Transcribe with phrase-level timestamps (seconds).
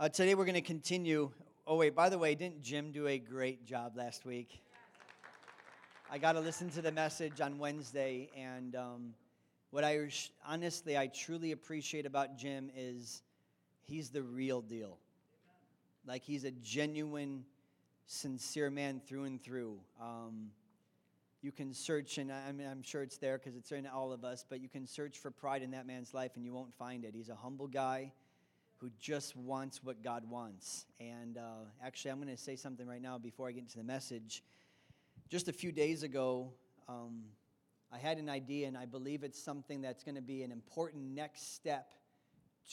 [0.00, 1.30] Uh, today we're going to continue.
[1.66, 4.62] Oh, wait, by the way, didn't Jim do a great job last week?
[6.10, 9.12] I got to listen to the message on Wednesday, and um,
[9.72, 10.08] what I
[10.48, 13.20] honestly, I truly appreciate about Jim is
[13.82, 14.96] he's the real deal.
[16.06, 17.44] Like, he's a genuine,
[18.06, 19.76] sincere man through and through.
[20.00, 20.46] Um,
[21.42, 24.24] you can search, and I mean, I'm sure it's there because it's in all of
[24.24, 27.04] us, but you can search for pride in that man's life and you won't find
[27.04, 27.12] it.
[27.14, 28.12] He's a humble guy
[28.80, 30.86] who just wants what God wants.
[30.98, 33.84] And uh, actually, I'm going to say something right now before I get into the
[33.84, 34.42] message.
[35.28, 36.52] Just a few days ago,
[36.88, 37.24] um,
[37.92, 41.14] I had an idea, and I believe it's something that's going to be an important
[41.14, 41.92] next step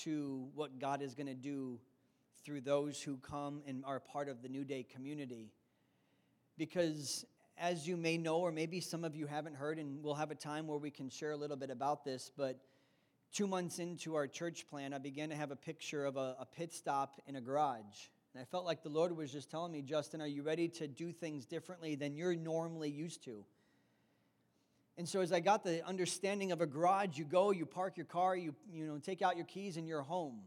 [0.04, 1.80] to what God is going to do
[2.46, 5.52] through those who come and are part of the New Day community.
[6.58, 7.26] Because
[7.58, 10.36] as you may know, or maybe some of you haven't heard, and we'll have a
[10.36, 12.60] time where we can share a little bit about this, but
[13.34, 16.46] two months into our church plan, I began to have a picture of a, a,
[16.46, 17.84] pit stop in a garage.
[18.34, 20.88] And I felt like the Lord was just telling me, Justin, are you ready to
[20.88, 23.44] do things differently than you're normally used to?
[24.98, 28.06] And so as I got the understanding of a garage, you go, you park your
[28.06, 30.40] car, you, you know, take out your keys, and you're home.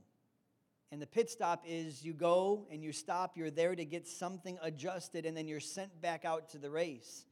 [0.92, 4.58] And the pit stop is you go and you stop, you're there to get something
[4.60, 7.26] adjusted, and then you're sent back out to the race.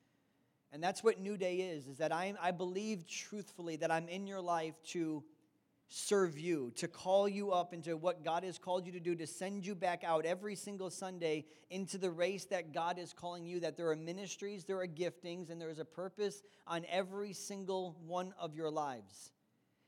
[0.70, 4.27] And that's what New Day is, is that I, I believe truthfully that I'm in
[4.28, 5.24] your life to
[5.89, 9.27] serve you, to call you up into what God has called you to do, to
[9.27, 13.61] send you back out every single Sunday into the race that God is calling you,
[13.61, 17.97] that there are ministries, there are giftings, and there is a purpose on every single
[18.06, 19.33] one of your lives.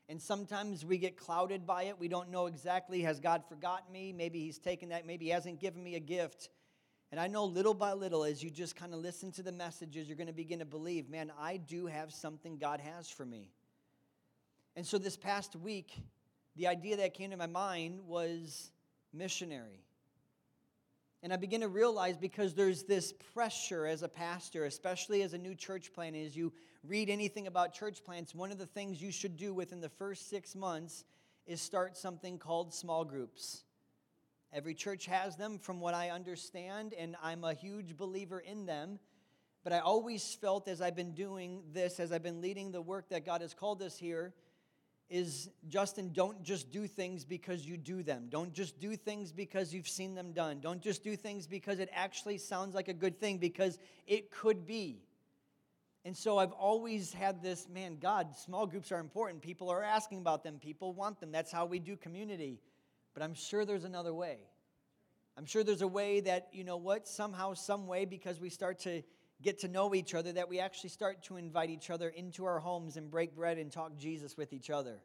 [0.09, 1.99] And sometimes we get clouded by it.
[1.99, 4.11] We don't know exactly, has God forgotten me?
[4.11, 6.49] Maybe He's taken that, maybe He hasn't given me a gift.
[7.11, 10.07] And I know little by little, as you just kind of listen to the messages,
[10.07, 13.51] you're going to begin to believe, man, I do have something God has for me.
[14.75, 15.91] And so this past week,
[16.55, 18.71] the idea that came to my mind was
[19.13, 19.83] missionary.
[21.23, 25.37] And I begin to realize because there's this pressure as a pastor, especially as a
[25.37, 26.51] new church plant, as you
[26.83, 30.29] read anything about church plants, one of the things you should do within the first
[30.29, 31.03] six months
[31.45, 33.63] is start something called small groups.
[34.53, 38.99] Every church has them, from what I understand, and I'm a huge believer in them.
[39.63, 43.09] But I always felt as I've been doing this, as I've been leading the work
[43.09, 44.33] that God has called us here,
[45.11, 48.27] is Justin, don't just do things because you do them.
[48.29, 50.61] Don't just do things because you've seen them done.
[50.61, 53.77] Don't just do things because it actually sounds like a good thing, because
[54.07, 55.03] it could be.
[56.05, 59.41] And so I've always had this man, God, small groups are important.
[59.41, 61.31] People are asking about them, people want them.
[61.31, 62.61] That's how we do community.
[63.13, 64.37] But I'm sure there's another way.
[65.37, 68.79] I'm sure there's a way that, you know what, somehow, some way, because we start
[68.79, 69.03] to
[69.41, 72.59] get to know each other, that we actually start to invite each other into our
[72.59, 75.01] homes and break bread and talk Jesus with each other.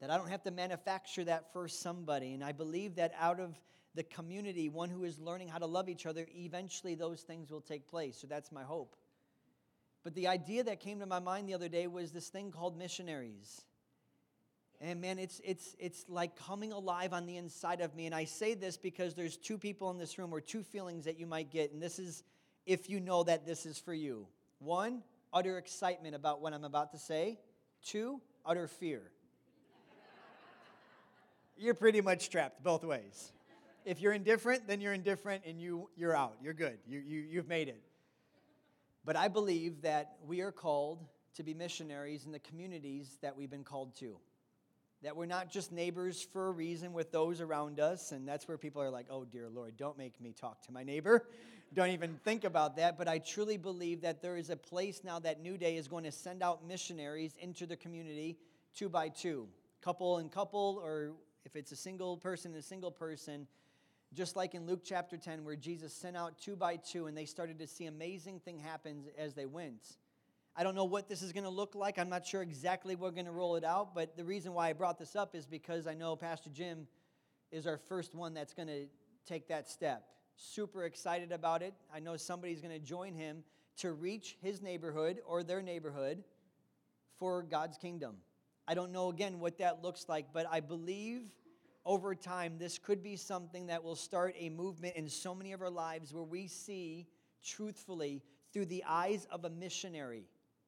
[0.00, 2.34] That I don't have to manufacture that for somebody.
[2.34, 3.54] And I believe that out of
[3.94, 7.60] the community, one who is learning how to love each other, eventually those things will
[7.60, 8.16] take place.
[8.20, 8.96] So that's my hope.
[10.02, 12.76] But the idea that came to my mind the other day was this thing called
[12.76, 13.62] missionaries.
[14.80, 18.06] And man, it's, it's, it's like coming alive on the inside of me.
[18.06, 21.18] And I say this because there's two people in this room or two feelings that
[21.18, 21.72] you might get.
[21.72, 22.22] And this is
[22.66, 24.26] if you know that this is for you.
[24.58, 25.02] One,
[25.32, 27.38] utter excitement about what I'm about to say.
[27.84, 29.02] Two, utter fear.
[31.56, 33.32] you're pretty much trapped both ways.
[33.84, 36.36] If you're indifferent, then you're indifferent and you, you're out.
[36.42, 36.78] You're good.
[36.86, 37.82] You, you, you've made it.
[39.04, 41.04] But I believe that we are called
[41.34, 44.16] to be missionaries in the communities that we've been called to
[45.04, 48.10] that we're not just neighbors for a reason with those around us.
[48.10, 50.82] And that's where people are like, oh, dear Lord, don't make me talk to my
[50.82, 51.28] neighbor.
[51.74, 52.96] Don't even think about that.
[52.96, 56.04] But I truly believe that there is a place now that New Day is going
[56.04, 58.38] to send out missionaries into the community
[58.76, 59.48] two by two,
[59.82, 61.12] couple and couple, or
[61.44, 63.48] if it's a single person and a single person.
[64.12, 67.24] Just like in Luke chapter 10, where Jesus sent out two by two, and they
[67.24, 69.96] started to see amazing thing happen as they went.
[70.56, 71.98] I don't know what this is going to look like.
[71.98, 74.72] I'm not sure exactly we're going to roll it out, but the reason why I
[74.72, 76.86] brought this up is because I know Pastor Jim
[77.50, 78.86] is our first one that's going to
[79.26, 80.13] take that step.
[80.36, 81.74] Super excited about it.
[81.92, 83.44] I know somebody's going to join him
[83.78, 86.22] to reach his neighborhood or their neighborhood
[87.18, 88.16] for God's kingdom.
[88.66, 91.22] I don't know again what that looks like, but I believe
[91.84, 95.60] over time this could be something that will start a movement in so many of
[95.60, 97.06] our lives where we see
[97.44, 98.22] truthfully
[98.52, 100.24] through the eyes of a missionary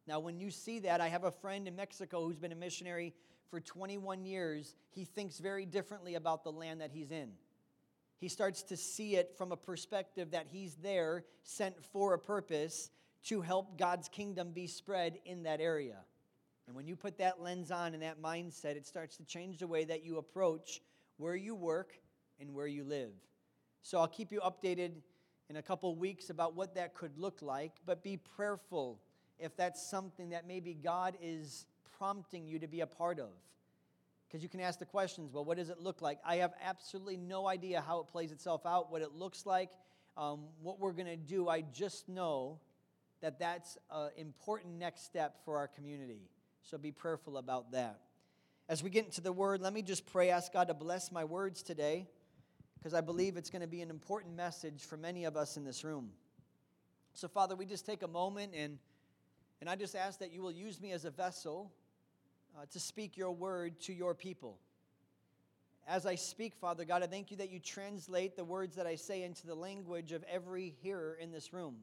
[0.06, 3.12] now, when you see that, I have a friend in Mexico who's been a missionary
[3.50, 4.76] for 21 years.
[4.90, 7.32] He thinks very differently about the land that he's in.
[8.18, 12.90] He starts to see it from a perspective that he's there, sent for a purpose
[13.24, 15.98] to help God's kingdom be spread in that area.
[16.66, 19.66] And when you put that lens on and that mindset, it starts to change the
[19.66, 20.80] way that you approach
[21.16, 21.98] where you work,
[22.40, 23.12] and where you live.
[23.82, 24.92] So I'll keep you updated
[25.48, 29.00] in a couple weeks about what that could look like, but be prayerful
[29.38, 31.66] if that's something that maybe God is
[31.96, 33.30] prompting you to be a part of.
[34.26, 36.19] Because you can ask the questions well, what does it look like?
[36.25, 39.70] I have absolutely no idea how it plays itself out, what it looks like,
[40.17, 41.49] um, what we're going to do.
[41.49, 42.58] I just know
[43.20, 46.28] that that's an important next step for our community.
[46.62, 48.00] So be prayerful about that.
[48.69, 51.25] As we get into the word, let me just pray, ask God to bless my
[51.25, 52.08] words today,
[52.78, 55.64] because I believe it's going to be an important message for many of us in
[55.64, 56.11] this room.
[57.14, 58.78] So, Father, we just take a moment and,
[59.61, 61.73] and I just ask that you will use me as a vessel
[62.56, 64.58] uh, to speak your word to your people.
[65.88, 68.97] As I speak, Father God, I thank you that you translate the words that I
[68.97, 71.76] say into the language of every hearer in this room.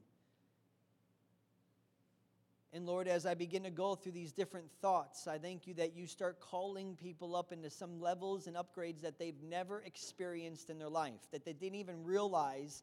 [2.73, 5.95] And Lord, as I begin to go through these different thoughts, I thank you that
[5.95, 10.79] you start calling people up into some levels and upgrades that they've never experienced in
[10.79, 12.81] their life, that they didn't even realize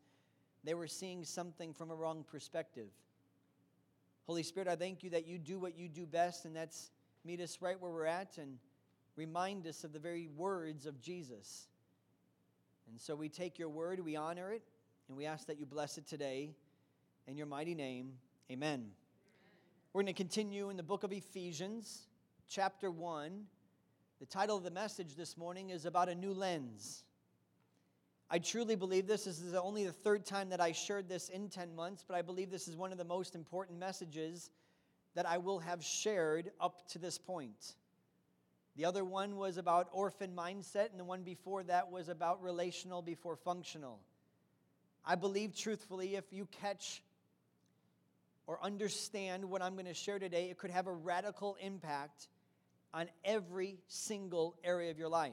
[0.62, 2.88] they were seeing something from a wrong perspective.
[4.26, 6.92] Holy Spirit, I thank you that you do what you do best, and that's
[7.24, 8.58] meet us right where we're at and
[9.16, 11.68] remind us of the very words of Jesus.
[12.90, 14.62] And so we take your word, we honor it,
[15.08, 16.54] and we ask that you bless it today.
[17.26, 18.12] In your mighty name,
[18.50, 18.86] amen.
[19.92, 22.06] We're going to continue in the book of Ephesians,
[22.48, 23.44] chapter 1.
[24.20, 27.04] The title of the message this morning is about a new lens.
[28.30, 29.24] I truly believe this.
[29.24, 32.22] This is only the third time that I shared this in 10 months, but I
[32.22, 34.50] believe this is one of the most important messages
[35.14, 37.74] that I will have shared up to this point.
[38.76, 43.02] The other one was about orphan mindset, and the one before that was about relational
[43.02, 44.00] before functional.
[45.04, 47.02] I believe, truthfully, if you catch
[48.46, 52.28] or understand what I'm going to share today, it could have a radical impact
[52.92, 55.32] on every single area of your life.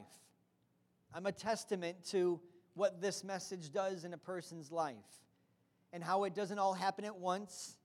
[1.14, 2.40] I'm a testament to
[2.74, 4.94] what this message does in a person's life
[5.92, 7.77] and how it doesn't all happen at once.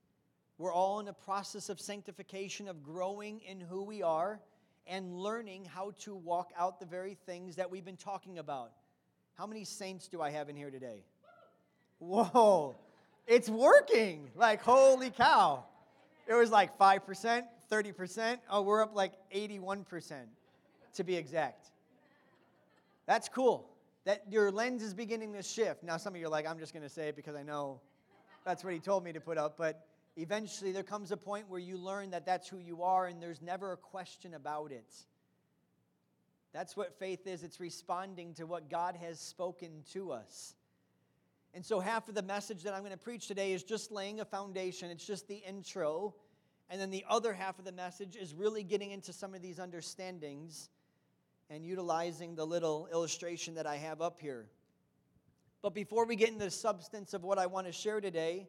[0.58, 4.40] We're all in a process of sanctification, of growing in who we are
[4.86, 8.70] and learning how to walk out the very things that we've been talking about.
[9.34, 11.02] How many saints do I have in here today?
[11.98, 12.76] Whoa.
[13.26, 14.30] It's working.
[14.36, 15.64] Like, holy cow.
[16.28, 18.38] It was like 5%, 30%.
[18.48, 20.12] Oh, we're up like 81%
[20.94, 21.66] to be exact.
[23.06, 23.68] That's cool.
[24.04, 25.82] That your lens is beginning to shift.
[25.82, 27.80] Now, some of you are like, I'm just going to say it because I know
[28.44, 29.56] that's what he told me to put up.
[29.56, 29.84] But
[30.16, 33.42] eventually, there comes a point where you learn that that's who you are and there's
[33.42, 34.92] never a question about it.
[36.52, 40.54] That's what faith is it's responding to what God has spoken to us.
[41.52, 44.20] And so, half of the message that I'm going to preach today is just laying
[44.20, 46.14] a foundation, it's just the intro.
[46.70, 49.58] And then the other half of the message is really getting into some of these
[49.58, 50.70] understandings
[51.50, 54.46] and utilizing the little illustration that I have up here.
[55.60, 58.48] But before we get into the substance of what I want to share today,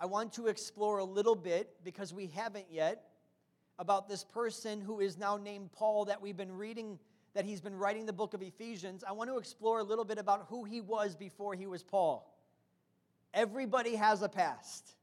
[0.00, 3.04] I want to explore a little bit, because we haven't yet,
[3.78, 6.98] about this person who is now named Paul that we've been reading
[7.34, 10.18] that he's been writing the book of Ephesians, I want to explore a little bit
[10.18, 12.34] about who he was before he was Paul.
[13.32, 14.96] Everybody has a past.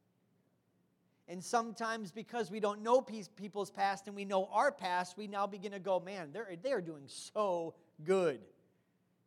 [1.29, 5.47] And sometimes, because we don't know people's past and we know our past, we now
[5.47, 8.39] begin to go, man, they're, they're doing so good.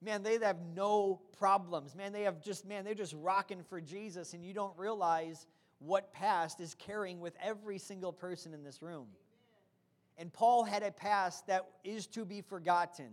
[0.03, 1.95] Man, they have no problems.
[1.95, 5.47] Man, they have just, man, they're just rocking for Jesus, and you don't realize
[5.81, 9.09] what past is carrying with every single person in this room.
[10.19, 13.09] And Paul had a past that is to be forgotten,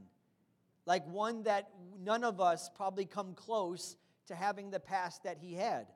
[0.86, 1.70] like one that
[2.04, 3.96] none of us probably come close
[4.28, 5.88] to having the past that he had.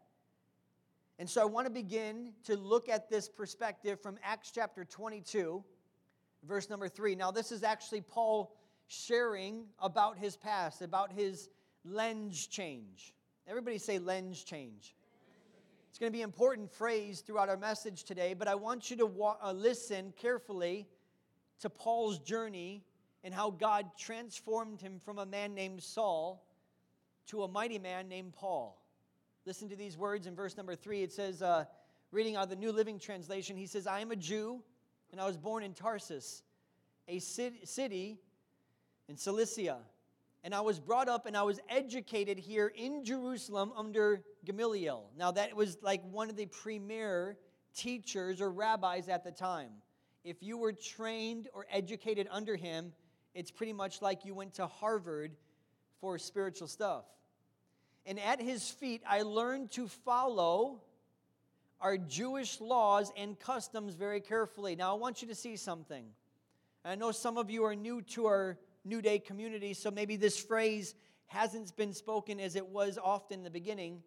[1.20, 5.64] And so I want to begin to look at this perspective from Acts chapter 22,
[6.48, 7.16] verse number 3.
[7.16, 8.56] Now, this is actually Paul
[8.88, 11.50] sharing about his past, about his
[11.84, 13.14] lens change.
[13.48, 14.96] Everybody say lens change.
[15.92, 18.96] It's going to be an important phrase throughout our message today, but I want you
[18.96, 20.88] to wa- uh, listen carefully
[21.60, 22.86] to Paul's journey
[23.26, 26.48] and how God transformed him from a man named Saul
[27.28, 28.82] to a mighty man named Paul.
[29.46, 31.04] Listen to these words in verse number three.
[31.04, 31.66] It says, uh,
[32.14, 34.64] reading out of the New Living Translation, he says, I am a Jew,
[35.12, 36.42] and I was born in Tarsus,
[37.10, 38.18] a city
[39.10, 39.80] in Cilicia.
[40.44, 45.12] And I was brought up and I was educated here in Jerusalem under Gamaliel.
[45.18, 47.38] Now, that was like one of the premier
[47.76, 49.70] teachers or rabbis at the time
[50.24, 52.94] if you were trained or educated under him,
[53.34, 55.36] it's pretty much like you went to Harvard
[56.00, 57.06] for spiritual stuff.
[58.06, 60.82] And at his feet, I learned to follow
[61.80, 64.76] our Jewish laws and customs very carefully.
[64.76, 66.06] Now, I want you to see something.
[66.84, 70.38] I know some of you are new to our New Day community, so maybe this
[70.38, 70.96] phrase
[71.28, 74.02] hasn't been spoken as it was often in the beginning.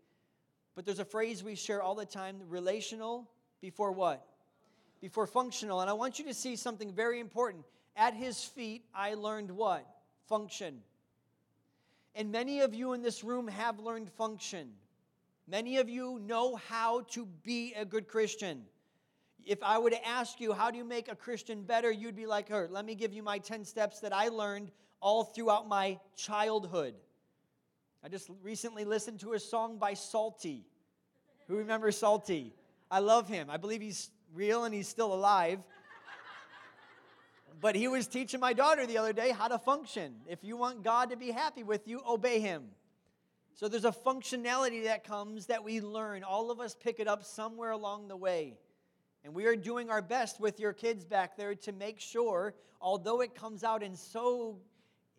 [0.74, 4.26] But there's a phrase we share all the time relational before what?
[5.00, 5.80] Before functional.
[5.80, 7.64] And I want you to see something very important.
[7.96, 9.86] At his feet, I learned what?
[10.28, 10.80] Function.
[12.14, 14.72] And many of you in this room have learned function.
[15.46, 18.64] Many of you know how to be a good Christian.
[19.46, 21.90] If I were to ask you, how do you make a Christian better?
[21.90, 22.68] You'd be like her.
[22.70, 24.70] Let me give you my 10 steps that I learned
[25.00, 26.94] all throughout my childhood.
[28.02, 30.64] I just recently listened to a song by Psalty.
[31.46, 32.54] Who remembers Psalty?
[32.90, 33.50] I love him.
[33.50, 35.58] I believe he's real and he's still alive.
[37.60, 40.16] but he was teaching my daughter the other day how to function.
[40.26, 42.64] If you want God to be happy with you, obey him.
[43.54, 46.24] So there's a functionality that comes that we learn.
[46.24, 48.58] All of us pick it up somewhere along the way.
[49.24, 53.22] And we are doing our best with your kids back there to make sure, although
[53.22, 54.58] it comes out in so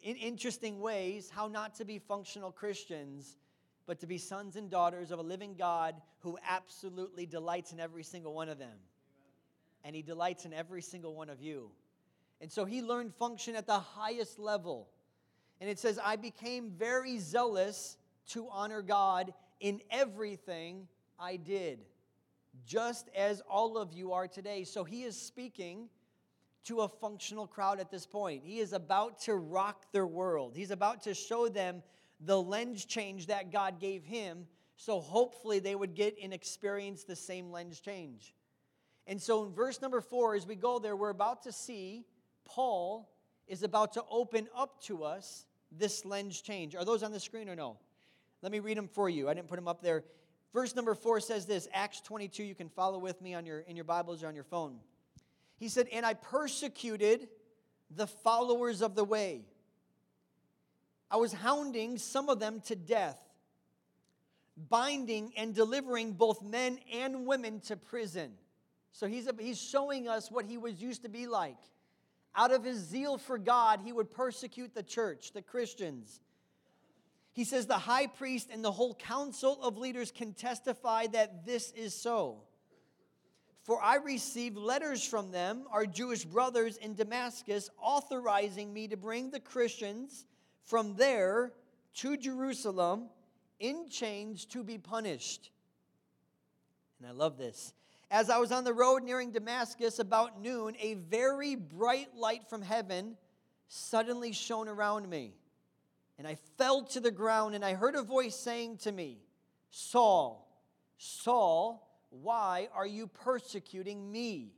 [0.04, 3.38] in interesting ways, how not to be functional Christians,
[3.88, 8.04] but to be sons and daughters of a living God who absolutely delights in every
[8.04, 8.78] single one of them.
[9.84, 11.72] And he delights in every single one of you.
[12.40, 14.90] And so he learned function at the highest level.
[15.60, 17.98] And it says, I became very zealous
[18.30, 20.88] to honor God in everything
[21.20, 21.80] I did,
[22.66, 24.64] just as all of you are today.
[24.64, 25.90] So he is speaking
[26.66, 28.44] to a functional crowd at this point.
[28.44, 31.84] He is about to rock their world, he's about to show them
[32.22, 34.48] the lens change that God gave him.
[34.78, 38.34] So hopefully they would get and experience the same lens change.
[39.08, 42.06] And so in verse number four, as we go there, we're about to see
[42.46, 43.10] Paul
[43.48, 46.76] is about to open up to us this lens change.
[46.76, 47.78] Are those on the screen or no?
[48.42, 49.30] Let me read them for you.
[49.30, 50.04] I didn't put them up there.
[50.56, 52.42] Verse number four says this Acts 22.
[52.42, 54.78] You can follow with me on your, in your Bibles or on your phone.
[55.58, 57.28] He said, And I persecuted
[57.94, 59.42] the followers of the way.
[61.12, 63.20] I was hounding some of them to death,
[64.70, 68.32] binding and delivering both men and women to prison.
[68.94, 71.60] So he's, he's showing us what he was used to be like.
[72.34, 76.22] Out of his zeal for God, he would persecute the church, the Christians.
[77.36, 81.74] He says the high priest and the whole council of leaders can testify that this
[81.74, 82.44] is so.
[83.63, 89.32] For I received letters from them, our Jewish brothers in Damascus, authorizing me to bring
[89.32, 90.25] the Christians
[90.63, 91.51] from there
[91.96, 93.10] to Jerusalem
[93.60, 95.51] in chains to be punished.
[97.00, 97.74] And I love this.
[98.10, 102.62] As I was on the road nearing Damascus about noon, a very bright light from
[102.62, 103.18] heaven
[103.68, 105.34] suddenly shone around me.
[106.17, 109.19] And I fell to the ground, and I heard a voice saying to me,
[109.69, 110.48] Saul,
[110.98, 114.53] Saul, why are you persecuting me?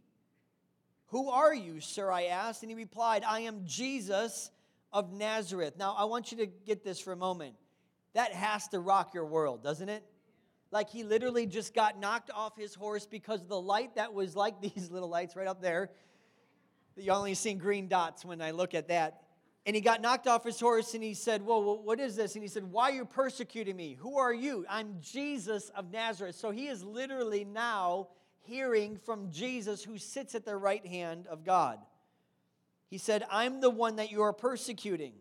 [1.07, 2.11] Who are you, sir?
[2.11, 2.61] I asked.
[2.61, 4.51] And he replied, I am Jesus
[4.91, 5.73] of Nazareth.
[5.77, 7.55] Now, I want you to get this for a moment.
[8.13, 10.03] That has to rock your world, doesn't it?
[10.69, 14.61] Like he literally just got knocked off his horse because the light that was like
[14.75, 15.89] these little lights right up there.
[16.95, 19.21] You only seen green dots when I look at that
[19.67, 22.35] and he got knocked off his horse and he said, Whoa, what is this?
[22.35, 23.97] And he said, Why are you persecuting me?
[23.99, 24.65] Who are you?
[24.69, 26.35] I'm Jesus of Nazareth.
[26.35, 28.07] So he is literally now
[28.39, 31.79] hearing from Jesus who sits at the right hand of God.
[32.89, 35.11] He said, I'm the one that you are persecuting.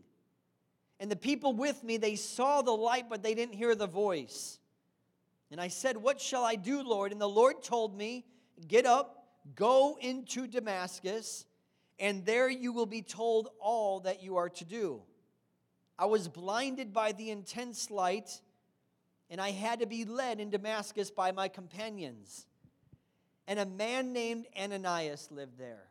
[1.00, 4.60] And the people with me, they saw the light, but they didn't hear the voice.
[5.50, 7.10] And I said, What shall I do, Lord?
[7.10, 8.24] And the Lord told me,
[8.68, 9.26] Get up,
[9.56, 11.46] go into Damascus
[11.98, 15.02] and there you will be told all that you are to do.
[15.98, 18.40] I was blinded by the intense light,
[19.30, 22.46] and I had to be led in Damascus by my companions.
[23.48, 25.84] And a man named Ananias lived there.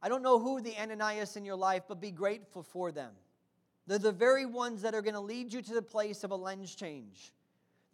[0.00, 3.12] I don't know who the Ananias in your life, but be grateful for them.
[3.86, 6.36] They're the very ones that are going to lead you to the place of a
[6.36, 7.32] lens change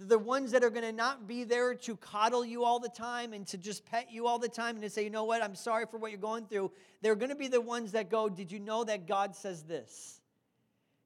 [0.09, 3.35] the ones that are going to not be there to coddle you all the time
[3.35, 5.55] and to just pet you all the time and to say, you know what, I'm
[5.55, 6.73] sorry for what you're going through.
[7.03, 10.21] They're going to be the ones that go, Did you know that God says this?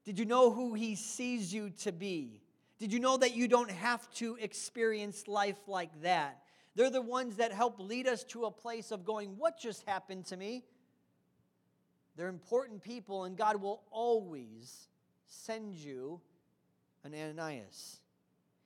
[0.05, 2.41] Did you know who He sees you to be?
[2.79, 6.43] Did you know that you don't have to experience life like that?
[6.75, 10.25] They're the ones that help lead us to a place of going, What just happened
[10.27, 10.63] to me?
[12.15, 14.87] They're important people, and God will always
[15.27, 16.21] send you
[17.03, 17.99] an Ananias.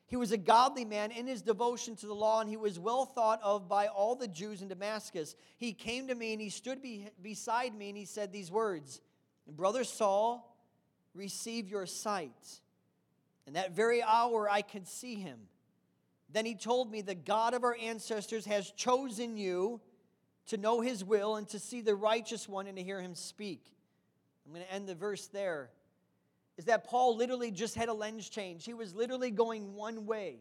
[0.10, 3.06] He was a godly man in his devotion to the law, and he was well
[3.06, 5.36] thought of by all the Jews in Damascus.
[5.58, 9.01] He came to me and he stood be, beside me and he said these words
[9.48, 10.58] Brother Saul,
[11.13, 12.60] receive your sight.
[13.46, 15.42] And that very hour I could see him.
[16.32, 19.80] Then he told me, The God of our ancestors has chosen you
[20.48, 23.63] to know his will and to see the righteous one and to hear him speak.
[24.46, 25.70] I'm going to end the verse there.
[26.60, 28.66] Is that Paul literally just had a lens change.
[28.66, 30.39] He was literally going one way.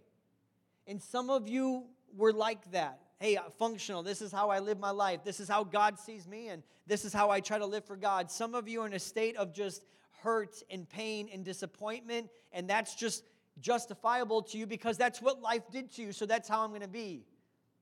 [0.88, 1.84] And some of you
[2.16, 2.98] were like that.
[3.20, 5.20] Hey, uh, functional, this is how I live my life.
[5.22, 7.94] This is how God sees me, and this is how I try to live for
[7.94, 8.32] God.
[8.32, 9.84] Some of you are in a state of just
[10.20, 13.22] hurt and pain and disappointment, and that's just
[13.60, 16.80] justifiable to you because that's what life did to you, so that's how I'm going
[16.80, 17.22] to be.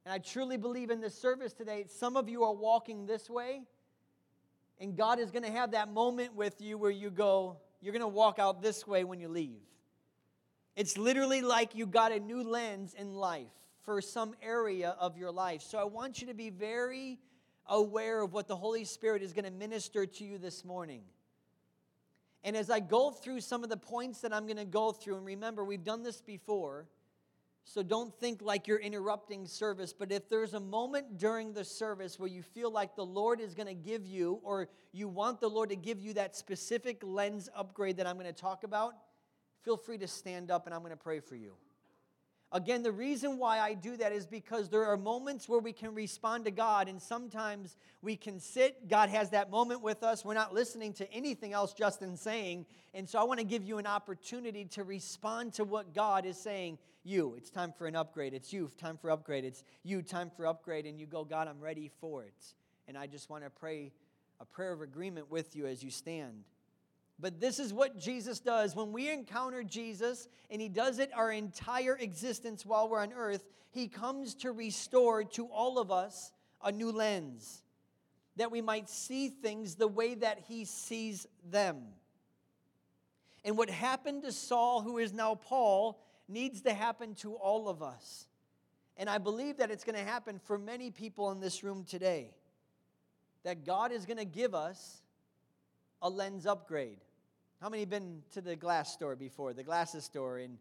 [0.05, 3.63] And I truly believe in this service today, some of you are walking this way,
[4.79, 8.01] and God is going to have that moment with you where you go, you're going
[8.01, 9.61] to walk out this way when you leave.
[10.75, 13.49] It's literally like you got a new lens in life
[13.85, 15.63] for some area of your life.
[15.63, 17.19] So I want you to be very
[17.67, 21.03] aware of what the Holy Spirit is going to minister to you this morning.
[22.45, 25.17] And as I go through some of the points that I'm going to go through,
[25.17, 26.87] and remember, we've done this before,
[27.69, 32.17] so don't think like you're interrupting service, but if there's a moment during the service
[32.17, 35.49] where you feel like the Lord is going to give you, or you want the
[35.49, 38.95] Lord to give you that specific lens upgrade that I'm going to talk about,
[39.65, 41.55] feel free to stand up and I'm going to pray for you.
[42.53, 45.93] Again, the reason why I do that is because there are moments where we can
[45.93, 48.89] respond to God, and sometimes we can sit.
[48.89, 50.25] God has that moment with us.
[50.25, 52.67] We're not listening to anything else Justin's saying.
[52.95, 56.39] And so I want to give you an opportunity to respond to what God is
[56.39, 56.79] saying.
[57.07, 58.35] You, it's time for an upgrade.
[58.35, 59.45] It's you, time for upgrade.
[59.45, 60.87] It's you, time for upgrade.
[60.87, 62.55] And you go, God, I'm ready for it.
[62.89, 63.93] And I just want to pray
[64.41, 66.45] a prayer of agreement with you as you stand.
[67.21, 68.75] But this is what Jesus does.
[68.75, 73.45] When we encounter Jesus, and He does it our entire existence while we're on earth,
[73.71, 76.33] He comes to restore to all of us
[76.63, 77.63] a new lens
[78.37, 81.83] that we might see things the way that He sees them.
[83.45, 87.83] And what happened to Saul, who is now Paul, needs to happen to all of
[87.83, 88.27] us.
[88.97, 92.31] And I believe that it's going to happen for many people in this room today.
[93.45, 95.03] That God is going to give us
[96.03, 96.99] a lens upgrade.
[97.61, 100.59] How many been to the glass store before, the glasses store, and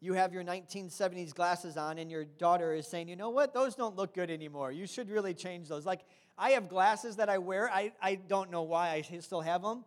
[0.00, 3.74] you have your 1970s glasses on, and your daughter is saying, you know what, those
[3.74, 4.70] don't look good anymore.
[4.70, 5.84] You should really change those.
[5.84, 6.00] Like,
[6.36, 7.68] I have glasses that I wear.
[7.70, 9.84] I, I don't know why I still have them,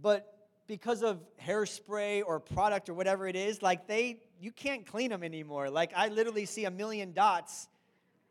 [0.00, 0.39] but
[0.70, 5.24] because of hairspray or product or whatever it is, like they, you can't clean them
[5.24, 5.68] anymore.
[5.68, 7.66] Like, I literally see a million dots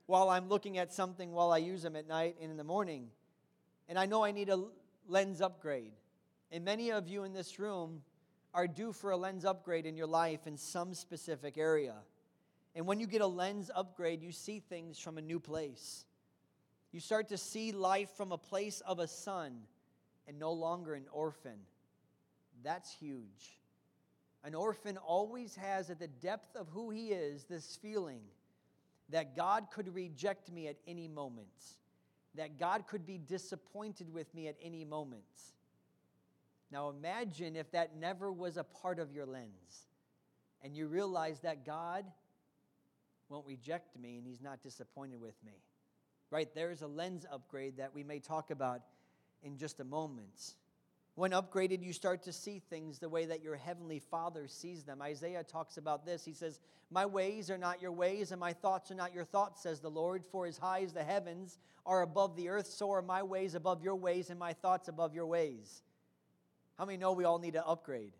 [0.05, 3.09] while I'm looking at something while I use them at night and in the morning.
[3.89, 4.63] And I know I need a
[5.09, 5.91] lens upgrade.
[6.49, 8.03] And many of you in this room
[8.53, 11.95] are due for a lens upgrade in your life in some specific area.
[12.73, 16.05] And when you get a lens upgrade, you see things from a new place.
[16.93, 19.57] You start to see life from a place of a son
[20.25, 21.59] and no longer an orphan.
[22.63, 23.59] That's huge.
[24.43, 28.21] An orphan always has, at the depth of who he is, this feeling
[29.09, 31.47] that God could reject me at any moment,
[32.35, 35.23] that God could be disappointed with me at any moment.
[36.71, 39.87] Now imagine if that never was a part of your lens
[40.61, 42.05] and you realize that God
[43.27, 45.53] won't reject me and he's not disappointed with me.
[46.31, 46.53] Right?
[46.53, 48.81] There's a lens upgrade that we may talk about
[49.41, 50.53] in just a moment.
[51.19, 55.01] When upgraded, you start to see things the way that your heavenly Father sees them.
[55.01, 56.23] Isaiah talks about this.
[56.23, 59.63] He says, My ways are not your ways, and my thoughts are not your thoughts,
[59.63, 60.23] says the Lord.
[60.31, 63.83] For as high as the heavens are above the earth, so are my ways above
[63.83, 65.81] your ways, and my thoughts above your ways.
[66.77, 68.13] How many know we all need to upgrade?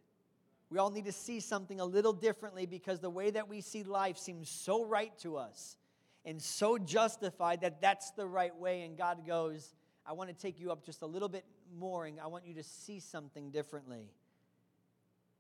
[0.69, 3.83] We all need to see something a little differently because the way that we see
[3.83, 5.77] life seems so right to us
[6.25, 8.81] and so justified that that's the right way.
[8.81, 9.73] And God goes,
[10.05, 12.63] I want to take you up just a little bit and I want you to
[12.63, 14.11] see something differently.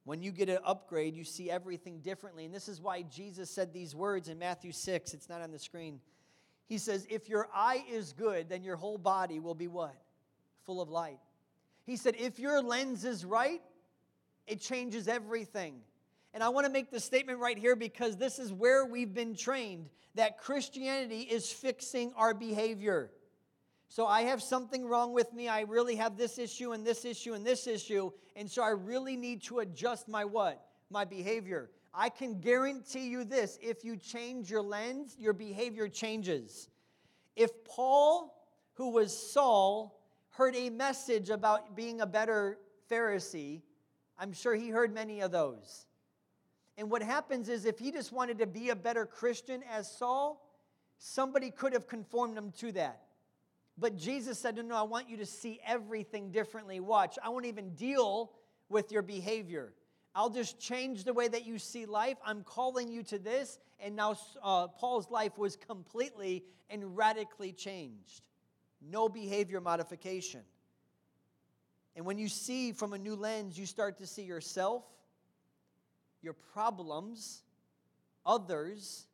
[0.05, 2.45] When you get an upgrade, you see everything differently.
[2.45, 5.13] And this is why Jesus said these words in Matthew 6.
[5.13, 5.99] It's not on the screen.
[6.67, 9.95] He says, If your eye is good, then your whole body will be what?
[10.65, 11.19] Full of light.
[11.89, 13.63] He said, if your lens is right,
[14.45, 15.81] it changes everything.
[16.35, 19.35] And I want to make the statement right here because this is where we've been
[19.35, 23.09] trained that Christianity is fixing our behavior.
[23.89, 25.47] So I have something wrong with me.
[25.47, 28.11] I really have this issue and this issue and this issue.
[28.35, 30.63] And so I really need to adjust my what?
[30.91, 31.71] My behavior.
[31.91, 36.69] I can guarantee you this if you change your lens, your behavior changes.
[37.35, 38.35] If Paul,
[38.75, 39.99] who was Saul,
[40.29, 42.59] heard a message about being a better
[42.91, 43.61] Pharisee,
[44.19, 45.87] I'm sure he heard many of those.
[46.77, 50.47] And what happens is, if he just wanted to be a better Christian as Saul,
[50.99, 53.01] somebody could have conformed him to that.
[53.79, 56.79] But Jesus said, No, no, I want you to see everything differently.
[56.79, 58.31] Watch, I won't even deal
[58.67, 59.73] with your behavior.
[60.15, 62.17] I'll just change the way that you see life.
[62.25, 63.59] I'm calling you to this.
[63.79, 68.21] And now uh, Paul's life was completely and radically changed
[68.81, 70.41] no behavior modification.
[71.95, 74.83] And when you see from a new lens, you start to see yourself,
[76.21, 77.43] your problems,
[78.25, 79.07] others,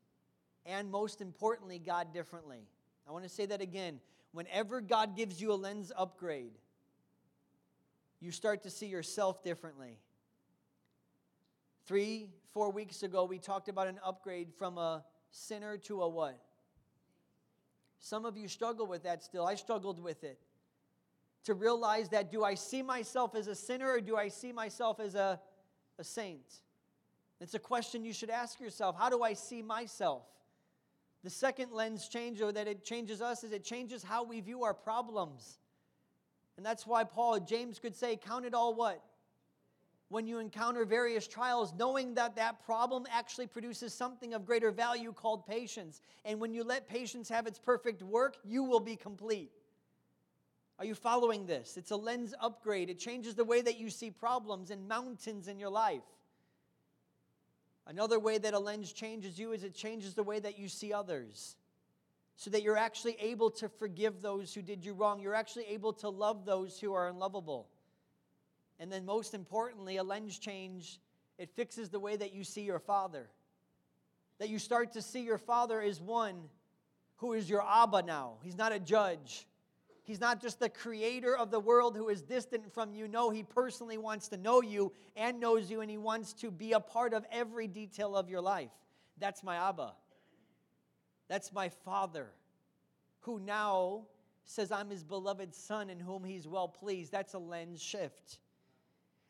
[0.65, 2.67] and most importantly, God differently.
[3.08, 3.99] I want to say that again.
[4.36, 6.52] Whenever God gives you a lens upgrade,
[8.19, 9.98] you start to see yourself differently.
[11.86, 16.38] Three, four weeks ago, we talked about an upgrade from a sinner to a what?
[18.00, 19.45] Some of you struggle with that still.
[19.45, 20.38] I struggled with it.
[21.45, 25.00] To realize that do I see myself as a sinner or do I see myself
[25.00, 25.39] as a,
[25.98, 26.60] a saint?
[27.39, 28.98] It's a question you should ask yourself.
[29.00, 30.24] How do I see myself?
[31.25, 34.63] The second lens change, or that it changes us, is it changes how we view
[34.63, 35.57] our problems.
[36.55, 39.03] And that's why Paul, James could say, Count it all what?
[40.09, 45.11] When you encounter various trials, knowing that that problem actually produces something of greater value
[45.13, 45.99] called patience.
[46.25, 49.49] And when you let patience have its perfect work, you will be complete.
[50.77, 51.75] Are you following this?
[51.75, 52.91] It's a lens upgrade.
[52.91, 56.03] It changes the way that you see problems and mountains in your life.
[57.88, 60.91] Another way that a lens changes you is it changes the way that you see
[60.91, 61.56] others
[62.36, 65.19] so that you're actually able to forgive those who did you wrong.
[65.19, 67.67] You're actually able to love those who are unlovable.
[68.80, 71.00] And then, most importantly, a lens change,
[71.38, 73.30] it fixes the way that you see your father.
[74.39, 76.36] That you start to see your father as one
[77.17, 78.34] who is your Abba now.
[78.43, 79.48] He's not a judge.
[80.06, 83.08] He's not just the creator of the world who is distant from you.
[83.08, 86.74] No, he personally wants to know you and knows you, and he wants to be
[86.74, 88.70] a part of every detail of your life.
[89.18, 89.94] That's my Abba.
[91.28, 92.28] That's my Father,
[93.22, 94.06] who now
[94.44, 97.12] says, I'm his beloved Son in whom he's well pleased.
[97.12, 98.38] That's a lens shift.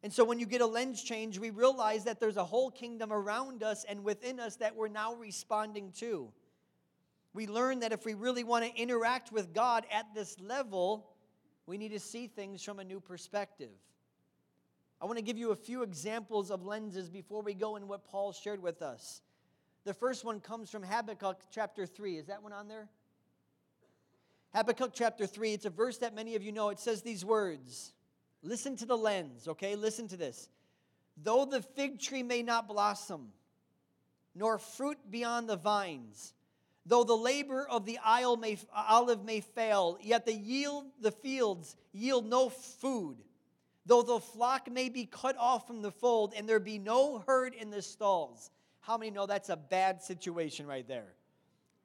[0.03, 3.13] And so when you get a lens change, we realize that there's a whole kingdom
[3.13, 6.33] around us and within us that we're now responding to.
[7.35, 11.09] We learn that if we really want to interact with God at this level,
[11.65, 13.73] we need to see things from a new perspective.
[15.01, 18.05] I want to give you a few examples of lenses before we go in what
[18.05, 19.21] Paul shared with us.
[19.83, 22.15] The first one comes from Habakkuk chapter 3.
[22.15, 22.87] Is that one on there?
[24.53, 25.51] Habakkuk chapter 3.
[25.51, 26.69] It's a verse that many of you know.
[26.69, 27.91] It says these words.
[28.43, 29.75] Listen to the lens, okay?
[29.75, 30.47] Listen to this.
[31.21, 33.33] Though the fig tree may not blossom,
[34.33, 36.33] nor fruit beyond the vines,
[36.85, 37.99] though the labor of the
[38.39, 43.17] may, olive may fail, yet the yield the fields yield no food.
[43.87, 47.53] Though the flock may be cut off from the fold, and there be no herd
[47.53, 51.13] in the stalls, how many know that's a bad situation right there?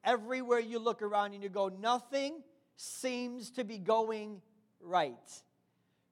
[0.02, 2.42] Everywhere you look around and you go, nothing
[2.76, 4.40] seems to be going
[4.80, 5.42] right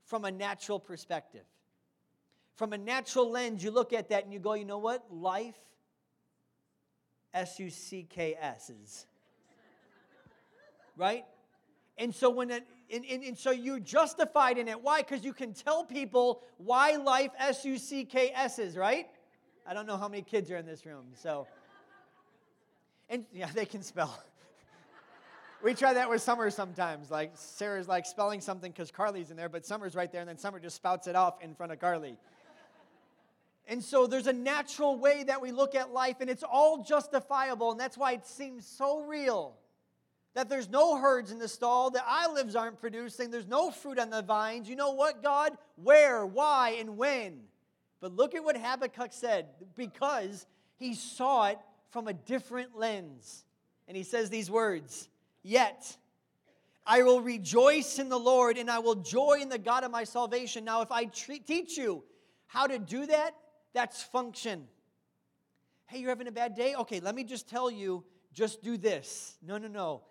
[0.04, 1.44] from a natural perspective.
[2.56, 5.04] From a natural lens, you look at that and you go, you know what?
[5.10, 5.58] Life,
[7.34, 9.06] S U C K S's.
[10.96, 11.24] Right?
[11.96, 14.80] And so when it, and, and, and, so you're justified in it.
[14.80, 15.02] Why?
[15.02, 19.06] Because you can tell people why life S U C K S is, right?
[19.66, 21.46] I don't know how many kids are in this room, so.
[23.10, 24.18] And yeah, they can spell.
[25.62, 27.10] we try that with Summer sometimes.
[27.10, 30.38] Like Sarah's like spelling something because Carly's in there, but Summer's right there, and then
[30.38, 32.16] Summer just spouts it off in front of Carly.
[33.68, 37.70] And so there's a natural way that we look at life, and it's all justifiable,
[37.70, 39.58] and that's why it seems so real.
[40.32, 44.08] That there's no herds in the stall, the olives aren't producing, there's no fruit on
[44.08, 44.70] the vines.
[44.70, 45.52] You know what, God?
[45.76, 47.40] Where, why, and when?
[48.00, 51.58] But look at what Habakkuk said because he saw it
[51.90, 53.44] from a different lens.
[53.86, 55.08] And he says these words
[55.42, 55.96] Yet
[56.86, 60.04] I will rejoice in the Lord and I will joy in the God of my
[60.04, 60.64] salvation.
[60.64, 62.04] Now, if I tre- teach you
[62.46, 63.34] how to do that,
[63.78, 64.66] that's function.
[65.86, 66.74] Hey, you're having a bad day?
[66.74, 69.38] Okay, let me just tell you, just do this.
[69.40, 70.02] No, no, no.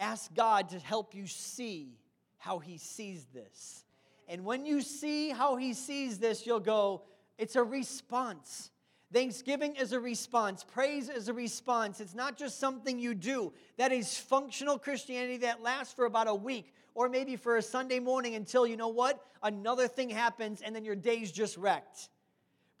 [0.00, 2.00] Ask God to help you see
[2.38, 3.84] how He sees this.
[4.26, 7.02] And when you see how He sees this, you'll go,
[7.38, 8.72] it's a response.
[9.12, 10.64] Thanksgiving is a response.
[10.64, 12.00] Praise is a response.
[12.00, 13.52] It's not just something you do.
[13.78, 18.00] That is functional Christianity that lasts for about a week or maybe for a Sunday
[18.00, 19.24] morning until you know what?
[19.44, 22.08] Another thing happens and then your day's just wrecked.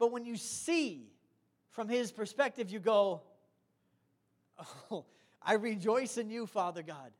[0.02, 1.06] But when you see
[1.70, 3.22] from his perspective, you go,
[4.90, 5.04] Oh,
[5.40, 7.12] I rejoice in you, Father God.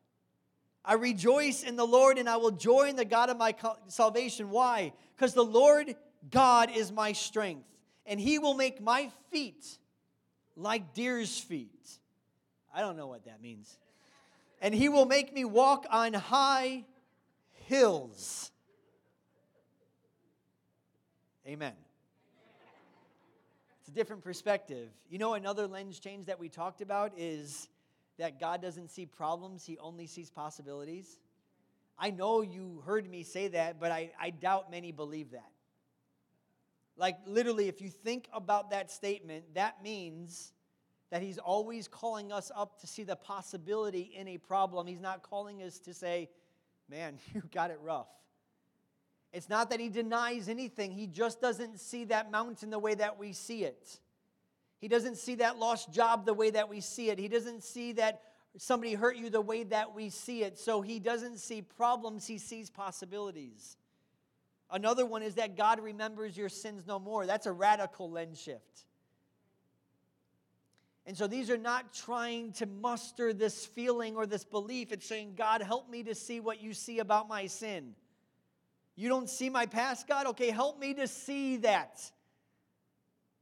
[0.84, 3.54] I rejoice in the Lord and I will joy in the God of my
[3.86, 4.50] salvation.
[4.50, 4.94] Why?
[5.14, 5.94] Because the Lord
[6.28, 7.68] God is my strength,
[8.04, 9.78] and he will make my feet
[10.56, 11.88] like deer's feet.
[12.74, 13.78] I don't know what that means.
[14.60, 16.84] And he will make me walk on high
[17.52, 18.50] hills.
[21.46, 21.74] Amen.
[23.92, 24.88] A different perspective.
[25.10, 27.68] You know, another lens change that we talked about is
[28.16, 31.18] that God doesn't see problems, he only sees possibilities.
[31.98, 35.50] I know you heard me say that, but I, I doubt many believe that.
[36.96, 40.54] Like, literally, if you think about that statement, that means
[41.10, 44.86] that he's always calling us up to see the possibility in a problem.
[44.86, 46.30] He's not calling us to say,
[46.88, 48.08] man, you got it rough.
[49.32, 53.18] It's not that he denies anything, he just doesn't see that mountain the way that
[53.18, 53.98] we see it.
[54.78, 57.18] He doesn't see that lost job the way that we see it.
[57.18, 58.20] He doesn't see that
[58.58, 60.58] somebody hurt you the way that we see it.
[60.58, 63.76] So he doesn't see problems, he sees possibilities.
[64.70, 67.26] Another one is that God remembers your sins no more.
[67.26, 68.84] That's a radical lens shift.
[71.06, 74.92] And so these are not trying to muster this feeling or this belief.
[74.92, 77.94] It's saying, God, help me to see what you see about my sin.
[78.94, 80.26] You don't see my past, God?
[80.28, 82.00] Okay, help me to see that.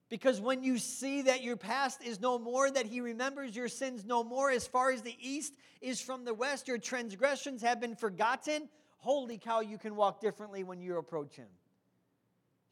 [0.09, 4.05] Because when you see that your past is no more, that He remembers your sins
[4.05, 7.95] no more, as far as the east is from the west, your transgressions have been
[7.95, 8.69] forgotten.
[8.99, 11.49] Holy cow, you can walk differently when you approach Him.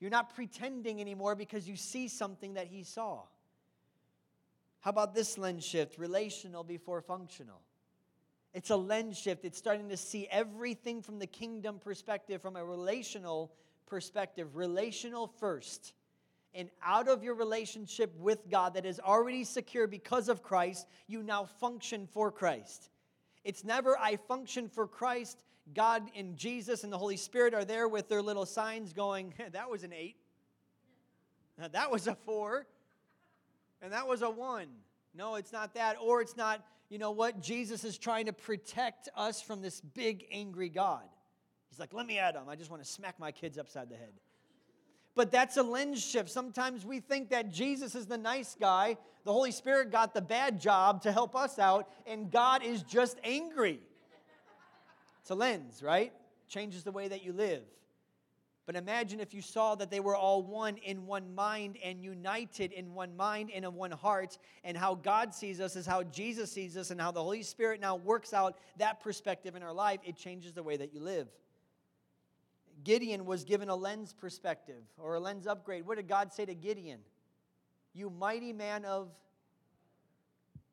[0.00, 3.22] You're not pretending anymore because you see something that He saw.
[4.80, 5.98] How about this lens shift?
[5.98, 7.60] Relational before functional.
[8.58, 9.44] It's a lens shift.
[9.44, 13.52] It's starting to see everything from the kingdom perspective, from a relational
[13.86, 14.56] perspective.
[14.56, 15.92] Relational first.
[16.54, 21.22] And out of your relationship with God that is already secure because of Christ, you
[21.22, 22.90] now function for Christ.
[23.44, 25.44] It's never I function for Christ.
[25.72, 29.70] God and Jesus and the Holy Spirit are there with their little signs going, that
[29.70, 30.16] was an eight.
[31.70, 32.66] That was a four.
[33.80, 34.66] And that was a one.
[35.14, 35.96] No, it's not that.
[36.02, 37.40] Or it's not, you know what?
[37.40, 41.04] Jesus is trying to protect us from this big, angry God.
[41.70, 42.42] He's like, let me at him.
[42.48, 44.12] I just want to smack my kids upside the head.
[45.14, 46.30] But that's a lens shift.
[46.30, 50.60] Sometimes we think that Jesus is the nice guy, the Holy Spirit got the bad
[50.60, 53.80] job to help us out, and God is just angry.
[55.20, 56.12] It's a lens, right?
[56.48, 57.62] Changes the way that you live.
[58.68, 62.70] But imagine if you saw that they were all one in one mind and united
[62.70, 66.52] in one mind and in one heart, and how God sees us is how Jesus
[66.52, 70.00] sees us, and how the Holy Spirit now works out that perspective in our life.
[70.04, 71.28] It changes the way that you live.
[72.84, 75.86] Gideon was given a lens perspective or a lens upgrade.
[75.86, 77.00] What did God say to Gideon?
[77.94, 79.08] You mighty man of.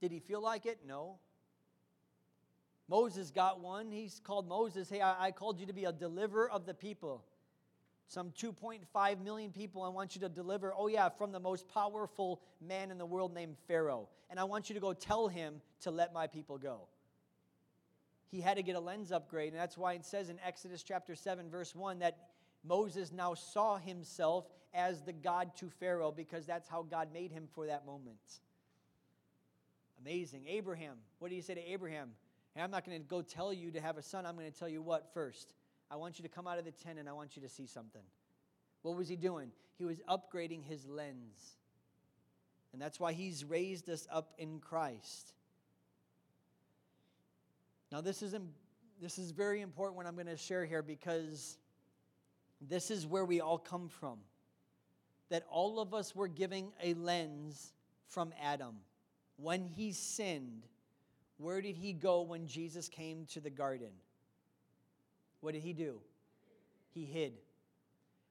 [0.01, 0.79] Did he feel like it?
[0.85, 1.15] No.
[2.89, 3.89] Moses got one.
[3.89, 7.23] He's called Moses, Hey, I, I called you to be a deliverer of the people
[8.07, 12.41] some 2.5 million people I want you to deliver, oh yeah, from the most powerful
[12.61, 14.07] man in the world named Pharaoh.
[14.29, 16.87] And I want you to go tell him to let my people go.
[18.29, 21.15] He had to get a lens upgrade, and that's why it says in Exodus chapter
[21.15, 22.17] 7, verse 1, that
[22.63, 27.47] Moses now saw himself as the God to Pharaoh because that's how God made him
[27.53, 28.39] for that moment.
[30.01, 30.43] Amazing.
[30.47, 32.09] Abraham, what do you say to Abraham?
[32.53, 34.25] Hey, I'm not going to go tell you to have a son.
[34.25, 35.53] I'm going to tell you what first?
[35.95, 37.65] I want you to come out of the tent and I want you to see
[37.65, 38.01] something.
[38.81, 39.49] What was he doing?
[39.77, 41.55] He was upgrading his lens.
[42.73, 45.31] And that's why he's raised us up in Christ.
[47.93, 48.35] Now, this is,
[49.01, 51.57] this is very important what I'm going to share here because
[52.59, 54.17] this is where we all come from.
[55.29, 57.71] That all of us were giving a lens
[58.09, 58.75] from Adam.
[59.37, 60.67] When he sinned,
[61.37, 63.91] where did he go when Jesus came to the garden?
[65.45, 65.99] What did he do?
[66.89, 67.33] He hid.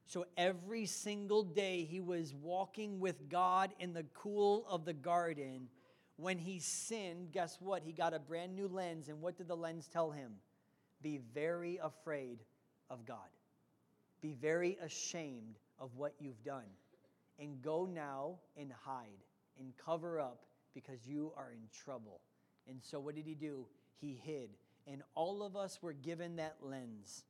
[0.05, 5.69] So every single day he was walking with God in the cool of the garden.
[6.17, 7.83] When he sinned, guess what?
[7.85, 9.07] He got a brand new lens.
[9.07, 10.33] And what did the lens tell him?
[11.01, 12.39] Be very afraid
[12.89, 13.29] of God.
[14.19, 16.67] Be very ashamed of what you've done.
[17.39, 19.23] And go now and hide
[19.57, 20.41] and cover up
[20.73, 22.19] because you are in trouble.
[22.67, 23.67] And so what did he do?
[24.01, 24.49] He hid.
[24.87, 27.23] And all of us were given that lens.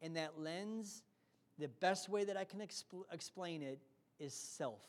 [0.00, 1.02] And that lens,
[1.58, 3.80] the best way that I can expl- explain it
[4.18, 4.80] is self.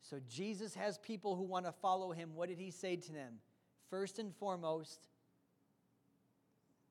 [0.00, 2.30] So Jesus has people who want to follow him.
[2.34, 3.34] What did he say to them?
[3.90, 5.08] First and foremost,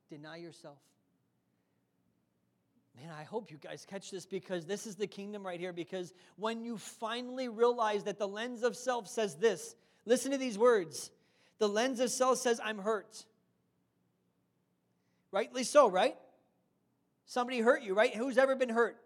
[0.10, 0.78] deny yourself.
[3.00, 5.74] Man, I hope you guys catch this because this is the kingdom right here.
[5.74, 10.58] Because when you finally realize that the lens of self says this, listen to these
[10.58, 11.12] words.
[11.60, 13.26] The lens of self says, I'm hurt.
[15.32, 16.16] Rightly so, right?
[17.26, 18.16] Somebody hurt you, right?
[18.16, 18.98] Who's ever been hurt?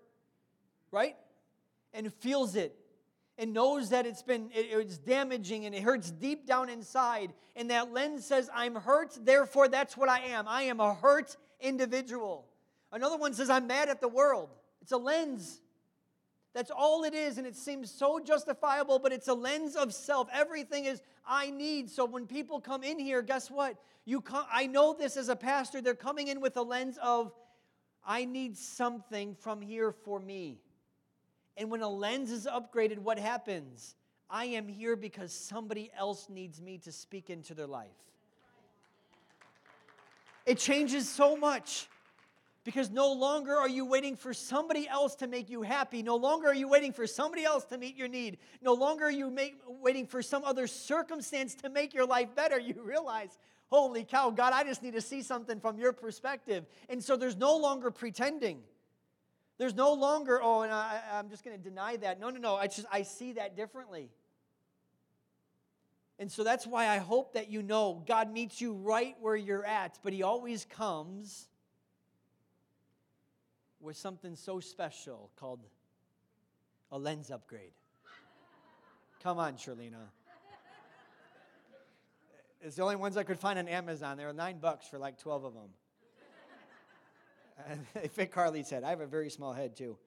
[0.92, 1.16] Right?
[1.94, 2.78] And feels it
[3.38, 7.92] and knows that it's been it's damaging and it hurts deep down inside and that
[7.92, 12.46] lens says i'm hurt therefore that's what i am i am a hurt individual
[12.92, 14.50] another one says i'm mad at the world
[14.82, 15.60] it's a lens
[16.54, 20.28] That's all it is, and it seems so justifiable, but it's a lens of self.
[20.34, 21.90] Everything is I need.
[21.90, 23.78] So when people come in here, guess what?
[24.04, 27.32] You come, I know this as a pastor, they're coming in with a lens of
[28.06, 30.60] I need something from here for me.
[31.56, 33.96] And when a lens is upgraded, what happens?
[34.30, 37.90] I am here because somebody else needs me to speak into their life.
[40.46, 41.88] It changes so much.
[42.64, 46.04] Because no longer are you waiting for somebody else to make you happy.
[46.04, 48.38] No longer are you waiting for somebody else to meet your need.
[48.62, 52.60] No longer are you make, waiting for some other circumstance to make your life better.
[52.60, 53.40] You realize,
[53.72, 56.66] holy cow, God, I just need to see something from your perspective.
[56.88, 58.60] And so there's no longer pretending.
[59.58, 62.20] There's no longer, oh, and I, am just going to deny that.
[62.20, 62.56] No, no, no.
[62.56, 64.10] I just I see that differently.
[66.20, 69.66] And so that's why I hope that you know God meets you right where you're
[69.66, 71.48] at, but He always comes
[73.82, 75.60] with something so special called
[76.92, 77.74] a lens upgrade.
[79.24, 80.10] Come on, Sherlina.
[82.64, 84.18] It's the only ones I could find on Amazon.
[84.18, 85.70] They were nine bucks for like 12 of them.
[87.68, 88.84] And they fit Carly's head.
[88.84, 89.98] I have a very small head too.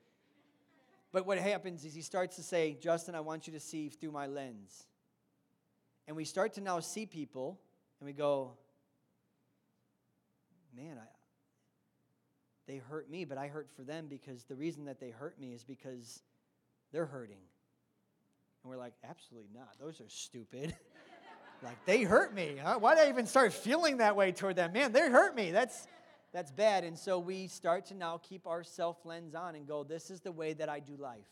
[1.10, 4.12] But what happens is he starts to say, Justin, I want you to see through
[4.12, 4.86] my lens.
[6.06, 7.60] And we start to now see people
[8.00, 8.52] and we go,
[10.76, 11.06] man, I,
[12.66, 15.52] they hurt me, but I hurt for them because the reason that they hurt me
[15.52, 16.22] is because
[16.92, 17.42] they're hurting.
[18.62, 19.68] And we're like, absolutely not.
[19.78, 20.74] Those are stupid.
[21.62, 22.56] like, they hurt me.
[22.62, 22.78] Huh?
[22.78, 24.72] Why did I even start feeling that way toward them?
[24.72, 25.50] Man, they hurt me.
[25.50, 25.86] That's,
[26.32, 26.84] that's bad.
[26.84, 30.20] And so we start to now keep our self lens on and go, this is
[30.20, 31.26] the way that I do life.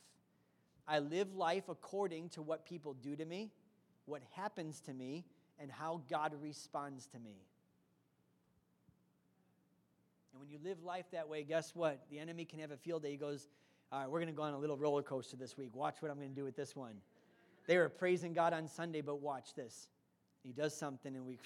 [0.87, 3.51] I live life according to what people do to me,
[4.05, 5.25] what happens to me,
[5.59, 7.37] and how God responds to me.
[10.33, 12.01] And when you live life that way, guess what?
[12.11, 13.11] The enemy can have a field day.
[13.11, 13.49] He goes,
[13.91, 15.71] All right, we're going to go on a little roller coaster this week.
[15.75, 16.95] Watch what I'm going to do with this one.
[17.67, 19.87] They were praising God on Sunday, but watch this.
[20.43, 21.39] He does something and we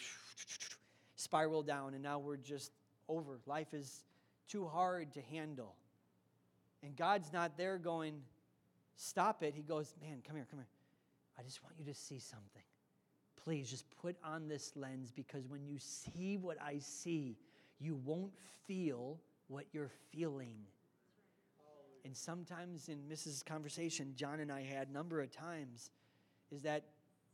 [1.16, 2.72] spiral down, and now we're just
[3.08, 3.38] over.
[3.46, 4.04] Life is
[4.48, 5.74] too hard to handle.
[6.82, 8.22] And God's not there going,
[8.96, 9.54] Stop it.
[9.54, 10.68] He goes, Man, come here, come here.
[11.38, 12.62] I just want you to see something.
[13.44, 17.36] Please just put on this lens because when you see what I see,
[17.78, 18.32] you won't
[18.66, 20.56] feel what you're feeling.
[22.04, 23.44] And sometimes in Mrs.
[23.44, 25.90] Conversation, John and I had a number of times,
[26.52, 26.84] is that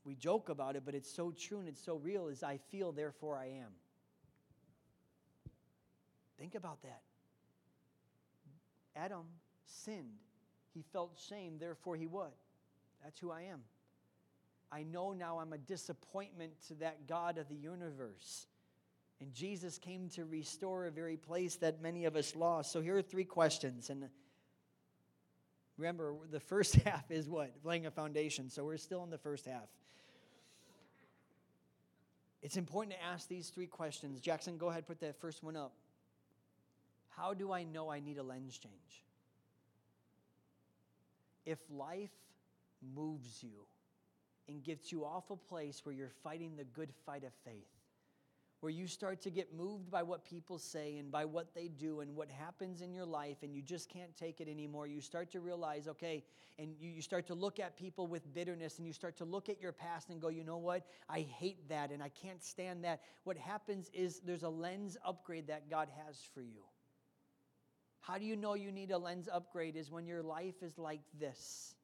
[0.04, 2.90] we joke about it, but it's so true and it's so real, is I feel,
[2.92, 3.70] therefore I am.
[6.38, 7.02] Think about that.
[8.96, 9.26] Adam
[9.64, 10.18] sinned.
[10.74, 12.32] He felt shame, therefore he would.
[13.04, 13.60] That's who I am.
[14.72, 18.46] I know now I'm a disappointment to that God of the universe.
[19.22, 22.72] And Jesus came to restore a very place that many of us lost.
[22.72, 23.88] So here are three questions.
[23.88, 24.08] And
[25.78, 27.52] remember, the first half is what?
[27.62, 28.50] Laying a foundation.
[28.50, 29.68] So we're still in the first half.
[32.42, 34.18] It's important to ask these three questions.
[34.18, 35.72] Jackson, go ahead, put that first one up.
[37.10, 39.04] How do I know I need a lens change?
[41.46, 42.10] If life
[42.96, 43.66] moves you
[44.48, 47.81] and gets you off a place where you're fighting the good fight of faith,
[48.62, 51.98] where you start to get moved by what people say and by what they do
[51.98, 54.86] and what happens in your life, and you just can't take it anymore.
[54.86, 56.22] You start to realize, okay,
[56.60, 59.48] and you, you start to look at people with bitterness and you start to look
[59.48, 60.86] at your past and go, you know what?
[61.08, 63.00] I hate that and I can't stand that.
[63.24, 66.62] What happens is there's a lens upgrade that God has for you.
[67.98, 69.74] How do you know you need a lens upgrade?
[69.74, 71.74] Is when your life is like this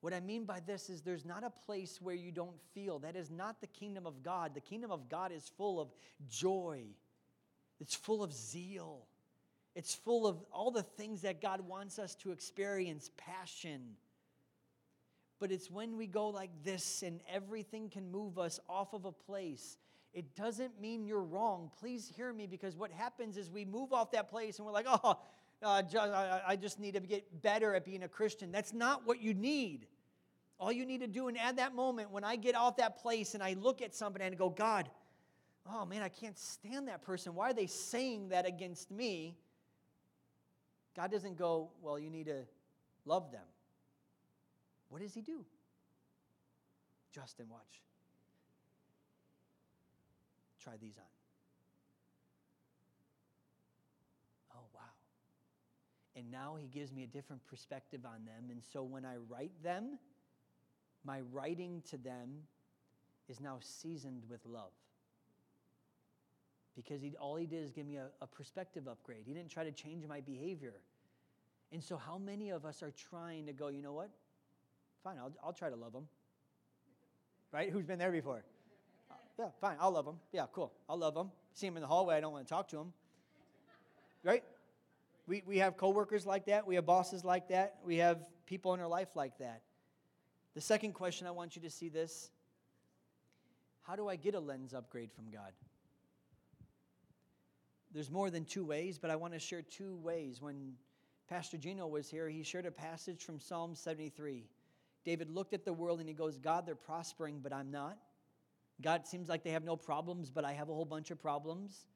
[0.00, 3.00] what I mean by this is there's not a place where you don't feel.
[3.00, 4.54] That is not the kingdom of God.
[4.54, 5.88] The kingdom of God is full of
[6.28, 6.82] joy,
[7.80, 9.06] it's full of zeal,
[9.74, 13.96] it's full of all the things that God wants us to experience passion.
[15.40, 19.12] But it's when we go like this and everything can move us off of a
[19.12, 19.78] place.
[20.12, 21.70] It doesn't mean you're wrong.
[21.78, 24.86] Please hear me because what happens is we move off that place and we're like,
[24.88, 25.18] oh,
[25.62, 25.82] uh,
[26.46, 28.52] I just need to get better at being a Christian.
[28.52, 29.86] That's not what you need.
[30.60, 33.34] All you need to do, and at that moment, when I get off that place
[33.34, 34.90] and I look at somebody and go, God,
[35.70, 37.34] oh man, I can't stand that person.
[37.34, 39.36] Why are they saying that against me?
[40.96, 42.42] God doesn't go, well, you need to
[43.04, 43.44] love them.
[44.88, 45.44] What does He do?
[47.12, 47.82] Justin, watch.
[50.60, 51.17] Try these on.
[56.18, 58.50] And now he gives me a different perspective on them.
[58.50, 59.98] And so when I write them,
[61.04, 62.30] my writing to them
[63.28, 64.72] is now seasoned with love.
[66.74, 69.22] Because he, all he did is give me a, a perspective upgrade.
[69.26, 70.74] He didn't try to change my behavior.
[71.70, 74.10] And so, how many of us are trying to go, you know what?
[75.04, 76.08] Fine, I'll, I'll try to love them.
[77.52, 77.70] Right?
[77.70, 78.42] Who's been there before?
[79.38, 80.18] Yeah, fine, I'll love them.
[80.32, 80.72] Yeah, cool.
[80.88, 81.30] I'll love them.
[81.54, 82.92] See them in the hallway, I don't want to talk to them.
[84.24, 84.42] Right?
[85.28, 86.66] We, we have coworkers like that.
[86.66, 87.76] We have bosses like that.
[87.84, 89.60] We have people in our life like that.
[90.54, 92.30] The second question I want you to see this
[93.82, 95.52] How do I get a lens upgrade from God?
[97.92, 100.40] There's more than two ways, but I want to share two ways.
[100.40, 100.72] When
[101.28, 104.46] Pastor Gino was here, he shared a passage from Psalm 73.
[105.04, 107.98] David looked at the world and he goes, God, they're prospering, but I'm not.
[108.80, 111.86] God seems like they have no problems, but I have a whole bunch of problems.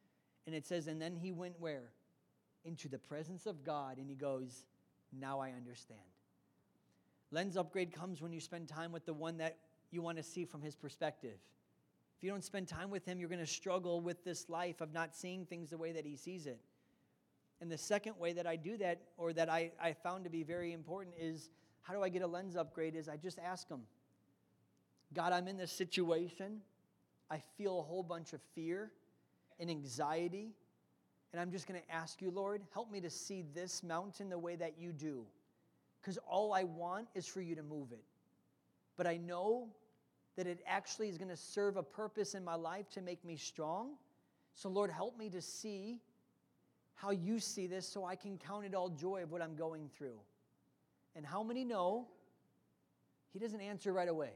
[0.47, 1.93] And it says, and then he went where?
[2.65, 4.67] Into the presence of God, and he goes,
[5.13, 6.01] Now I understand.
[7.33, 9.57] Lens upgrade comes when you spend time with the one that
[9.91, 11.39] you want to see from his perspective.
[12.17, 14.93] If you don't spend time with him, you're going to struggle with this life of
[14.93, 16.61] not seeing things the way that he sees it.
[17.61, 20.43] And the second way that I do that, or that I, I found to be
[20.43, 21.51] very important, is
[21.81, 22.95] how do I get a lens upgrade?
[22.95, 23.81] Is I just ask him,
[25.15, 26.61] God, I'm in this situation.
[27.31, 28.93] I feel a whole bunch of fear
[29.59, 30.53] and anxiety.
[31.33, 34.39] And I'm just going to ask you, Lord, help me to see this mountain the
[34.39, 35.25] way that you do.
[36.01, 38.05] Because all I want is for you to move it.
[38.97, 39.69] But I know
[40.37, 43.37] that it actually is going to serve a purpose in my life to make me
[43.37, 43.93] strong.
[44.55, 46.01] So, Lord, help me to see
[46.95, 49.89] how you see this so I can count it all joy of what I'm going
[49.97, 50.19] through.
[51.17, 52.07] And how many know
[53.33, 54.31] he doesn't answer right away?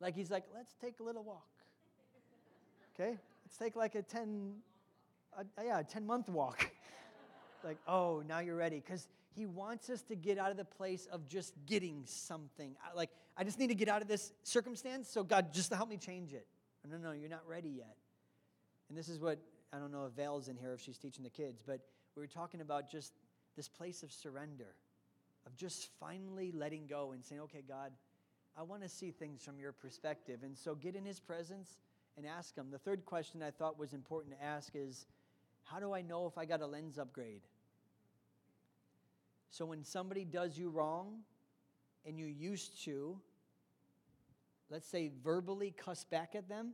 [0.00, 1.46] Like he's like, let's take a little walk.
[2.94, 3.18] Okay?
[3.44, 4.52] Let's take like a 10,
[5.38, 6.70] a, yeah, a 10 month walk.
[7.64, 8.82] like, oh, now you're ready.
[8.84, 12.76] Because he wants us to get out of the place of just getting something.
[12.94, 15.96] Like, I just need to get out of this circumstance, so God, just help me
[15.96, 16.46] change it.
[16.88, 17.96] No, no, you're not ready yet.
[18.88, 19.38] And this is what,
[19.72, 21.80] I don't know if Val's in here, if she's teaching the kids, but
[22.14, 23.12] we were talking about just
[23.56, 24.74] this place of surrender,
[25.46, 27.92] of just finally letting go and saying, okay, God,
[28.56, 30.40] I want to see things from your perspective.
[30.44, 31.78] And so get in his presence
[32.16, 32.70] and ask him.
[32.70, 35.06] The third question I thought was important to ask is,
[35.64, 37.42] how do I know if I got a lens upgrade?
[39.50, 41.20] So when somebody does you wrong
[42.06, 43.18] and you used to,
[44.70, 46.72] let's say, verbally cuss back at them,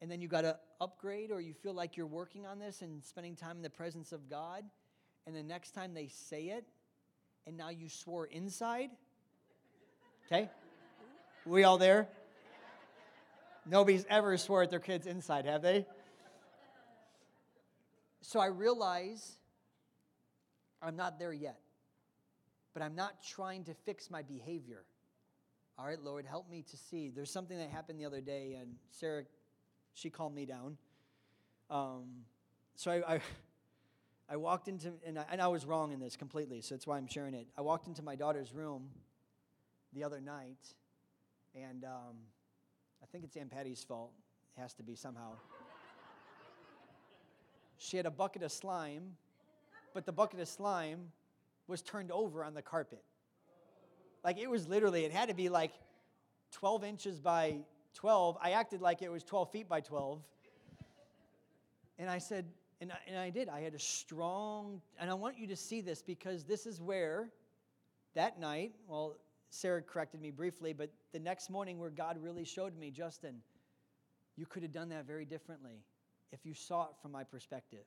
[0.00, 3.04] and then you got to upgrade or you feel like you're working on this and
[3.04, 4.64] spending time in the presence of God,
[5.26, 6.64] and the next time they say it,
[7.46, 8.90] and now you swore inside,
[10.26, 10.50] okay?
[11.46, 12.08] We all there?
[13.66, 15.86] Nobody's ever swore at their kids inside, have they?
[18.26, 19.36] So I realize
[20.80, 21.60] I'm not there yet.
[22.72, 24.82] But I'm not trying to fix my behavior.
[25.78, 27.12] All right, Lord, help me to see.
[27.14, 29.24] There's something that happened the other day, and Sarah,
[29.92, 30.78] she calmed me down.
[31.68, 32.24] Um,
[32.76, 33.20] so I, I,
[34.30, 36.96] I, walked into, and I, and I was wrong in this completely, so that's why
[36.96, 37.46] I'm sharing it.
[37.58, 38.88] I walked into my daughter's room
[39.92, 40.74] the other night,
[41.54, 42.16] and um,
[43.02, 44.12] I think it's Aunt Patty's fault.
[44.56, 45.32] It has to be somehow.
[47.78, 49.16] She had a bucket of slime
[49.94, 51.12] but the bucket of slime
[51.68, 53.02] was turned over on the carpet.
[54.24, 55.72] Like it was literally, it had to be like
[56.50, 57.58] 12 inches by
[57.94, 58.36] 12.
[58.42, 60.20] I acted like it was 12 feet by 12.
[61.98, 62.44] And I said,
[62.80, 63.48] and I, and I did.
[63.48, 67.30] I had a strong, and I want you to see this because this is where
[68.14, 69.16] that night, well,
[69.50, 73.36] Sarah corrected me briefly, but the next morning where God really showed me, Justin,
[74.36, 75.84] you could have done that very differently
[76.34, 77.84] if you saw it from my perspective.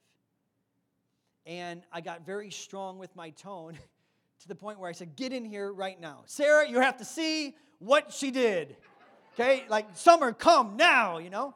[1.46, 3.74] And I got very strong with my tone
[4.42, 6.24] to the point where I said, Get in here right now.
[6.26, 8.78] Sarah, you have to see what she did.
[9.34, 9.66] Okay?
[9.70, 11.54] Like, Summer, come now, you know?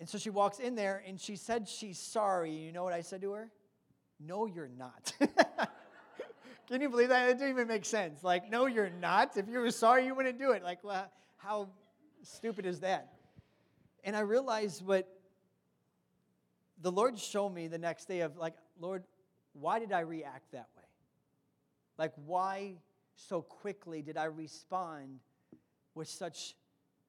[0.00, 2.52] And so she walks in there and she said she's sorry.
[2.52, 3.50] You know what I said to her?
[4.20, 5.12] No, you're not.
[6.68, 7.30] Can you believe that?
[7.30, 8.22] It didn't even make sense.
[8.22, 9.36] Like, no, you're not.
[9.36, 10.62] If you were sorry, you wouldn't do it.
[10.62, 11.68] Like, well, how
[12.22, 13.12] stupid is that?
[14.04, 15.08] And I realized what
[16.80, 19.04] the Lord showed me the next day of like, Lord,
[19.52, 20.84] why did I react that way?
[21.96, 22.74] Like, why
[23.16, 25.18] so quickly did I respond
[25.94, 26.54] with such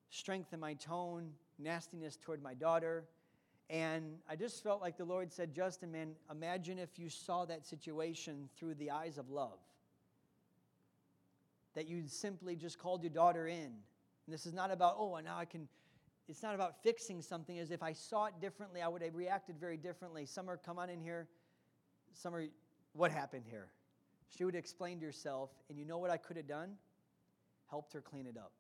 [0.10, 3.06] strength in my tone, nastiness toward my daughter?
[3.70, 7.68] And I just felt like the Lord said, Justin, man, imagine if you saw that
[7.68, 9.60] situation through the eyes of love.
[11.76, 13.66] That you simply just called your daughter in.
[13.66, 15.68] And this is not about, oh, now I can
[16.30, 19.60] it's not about fixing something as if I saw it differently, I would have reacted
[19.60, 20.26] very differently.
[20.26, 21.28] Summer, come on in here.
[22.14, 22.46] Summer,
[22.94, 23.68] what happened here?
[24.38, 26.76] She would explain to herself, and you know what I could have done?
[27.70, 28.52] Helped her clean it up.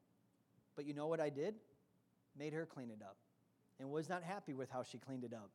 [0.75, 1.55] But you know what I did?
[2.37, 3.17] Made her clean it up.
[3.79, 5.51] And was not happy with how she cleaned it up.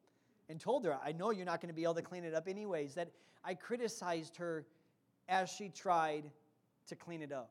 [0.49, 2.49] and told her, I know you're not going to be able to clean it up
[2.49, 3.11] anyways, that
[3.45, 4.67] I criticized her
[5.29, 6.25] as she tried
[6.89, 7.51] to clean it up.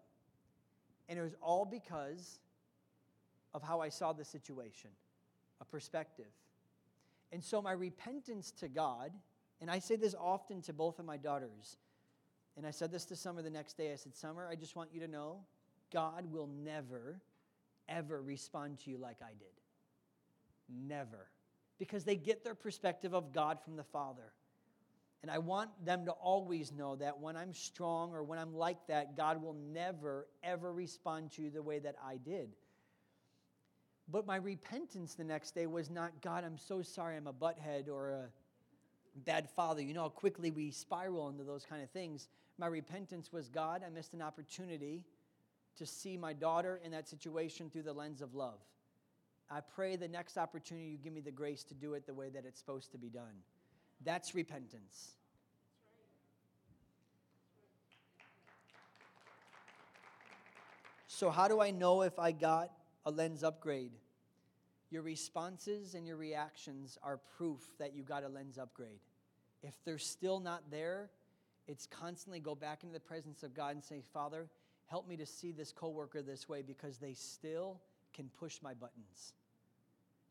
[1.09, 2.39] And it was all because
[3.53, 4.89] of how I saw the situation,
[5.61, 6.31] a perspective.
[7.31, 9.11] And so my repentance to God,
[9.61, 11.77] and I say this often to both of my daughters,
[12.55, 13.91] and I said this to Summer the next day.
[13.91, 15.39] I said, Summer, I just want you to know
[15.91, 17.19] God will never,
[17.89, 19.61] ever respond to you like I did.
[20.87, 21.27] Never.
[21.79, 24.33] Because they get their perspective of God from the Father.
[25.23, 28.87] And I want them to always know that when I'm strong or when I'm like
[28.87, 32.49] that, God will never, ever respond to you the way that I did.
[34.11, 37.87] But my repentance the next day was not, God, I'm so sorry I'm a butthead
[37.89, 38.25] or a
[39.25, 39.81] bad father.
[39.81, 42.27] You know how quickly we spiral into those kind of things.
[42.57, 45.03] My repentance was, God, I missed an opportunity
[45.77, 48.59] to see my daughter in that situation through the lens of love.
[49.49, 52.29] I pray the next opportunity you give me the grace to do it the way
[52.29, 53.41] that it's supposed to be done.
[54.03, 55.11] That's repentance.
[61.07, 62.71] So, how do I know if I got
[63.05, 63.91] a lens upgrade?
[64.89, 68.99] Your responses and your reactions are proof that you got a lens upgrade.
[69.63, 71.09] If they're still not there,
[71.67, 74.47] it's constantly go back into the presence of God and say, Father,
[74.87, 77.79] help me to see this coworker this way because they still
[78.13, 79.33] can push my buttons.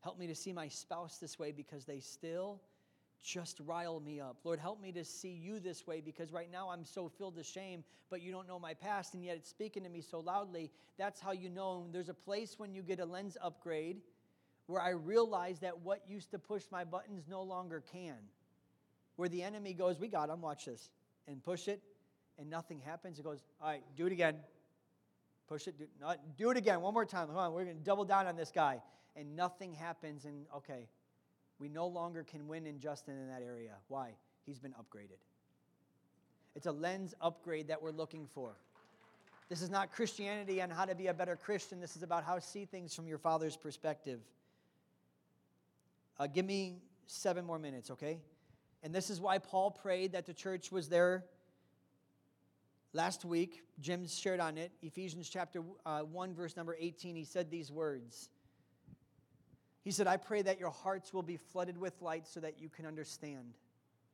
[0.01, 2.61] Help me to see my spouse this way because they still
[3.23, 4.37] just rile me up.
[4.43, 7.45] Lord, help me to see you this way because right now I'm so filled with
[7.45, 10.69] shame, but you don't know my past, and yet it's speaking to me so loudly.
[10.97, 14.01] That's how you know there's a place when you get a lens upgrade
[14.67, 18.17] where I realize that what used to push my buttons no longer can.
[19.15, 20.89] Where the enemy goes, We got him, watch this,
[21.27, 21.81] and push it,
[22.37, 23.19] and nothing happens.
[23.19, 24.35] It goes, All right, do it again.
[25.47, 27.27] Push it, do, not, do it again, one more time.
[27.27, 28.81] Come on, we're going to double down on this guy.
[29.15, 30.87] And nothing happens, and okay,
[31.59, 33.73] we no longer can win in Justin in that area.
[33.87, 34.15] Why?
[34.45, 35.19] He's been upgraded.
[36.55, 38.55] It's a lens upgrade that we're looking for.
[39.49, 41.79] This is not Christianity on how to be a better Christian.
[41.79, 44.19] This is about how to see things from your Father's perspective.
[46.19, 46.77] Uh, give me
[47.07, 48.19] seven more minutes, okay?
[48.83, 51.25] And this is why Paul prayed that the church was there
[52.93, 53.61] last week.
[53.79, 54.71] Jim shared on it.
[54.81, 57.15] Ephesians chapter uh, 1, verse number 18.
[57.15, 58.29] He said these words
[59.83, 62.69] he said, I pray that your hearts will be flooded with light so that you
[62.69, 63.53] can understand.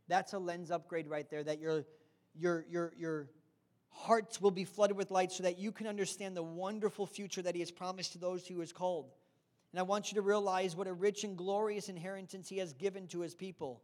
[0.07, 1.86] That's a lens upgrade right there, that your,
[2.36, 3.30] your, your, your
[3.91, 7.53] hearts will be flooded with light so that you can understand the wonderful future that
[7.53, 9.11] He has promised to those who is called.
[9.72, 13.07] And I want you to realize what a rich and glorious inheritance He has given
[13.09, 13.82] to His people.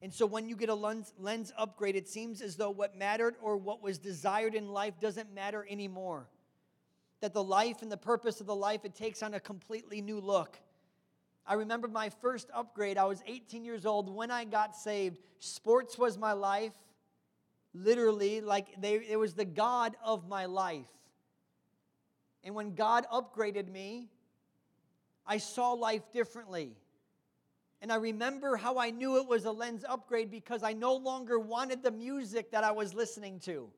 [0.00, 3.34] And so when you get a lens, lens upgrade, it seems as though what mattered
[3.42, 6.28] or what was desired in life doesn't matter anymore.
[7.20, 10.20] That the life and the purpose of the life, it takes on a completely new
[10.20, 10.56] look.
[11.48, 12.98] I remember my first upgrade.
[12.98, 15.18] I was 18 years old when I got saved.
[15.38, 16.74] Sports was my life,
[17.72, 20.86] literally, like they, it was the God of my life.
[22.44, 24.10] And when God upgraded me,
[25.26, 26.76] I saw life differently.
[27.80, 31.38] And I remember how I knew it was a lens upgrade because I no longer
[31.38, 33.70] wanted the music that I was listening to.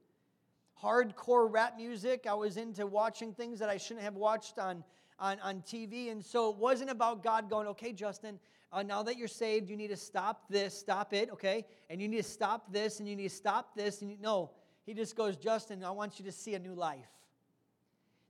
[0.83, 2.27] Hardcore rap music.
[2.29, 4.83] I was into watching things that I shouldn't have watched on
[5.21, 6.11] on, on TV.
[6.11, 8.41] And so it wasn't about God going, okay, Justin,
[8.73, 11.67] uh, now that you're saved, you need to stop this, stop it, okay?
[11.89, 14.01] And you need to stop this, and you need to stop this.
[14.01, 14.51] And you, no,
[14.87, 17.09] he just goes, Justin, I want you to see a new life.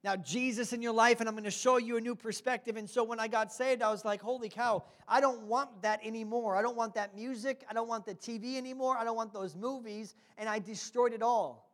[0.03, 2.79] Now, Jesus in your life, and I'm going to show you a new perspective.
[2.79, 6.01] And so when I got saved, I was like, holy cow, I don't want that
[6.03, 6.57] anymore.
[6.57, 7.65] I don't want that music.
[7.69, 8.97] I don't want the TV anymore.
[8.97, 10.15] I don't want those movies.
[10.39, 11.70] And I destroyed it all.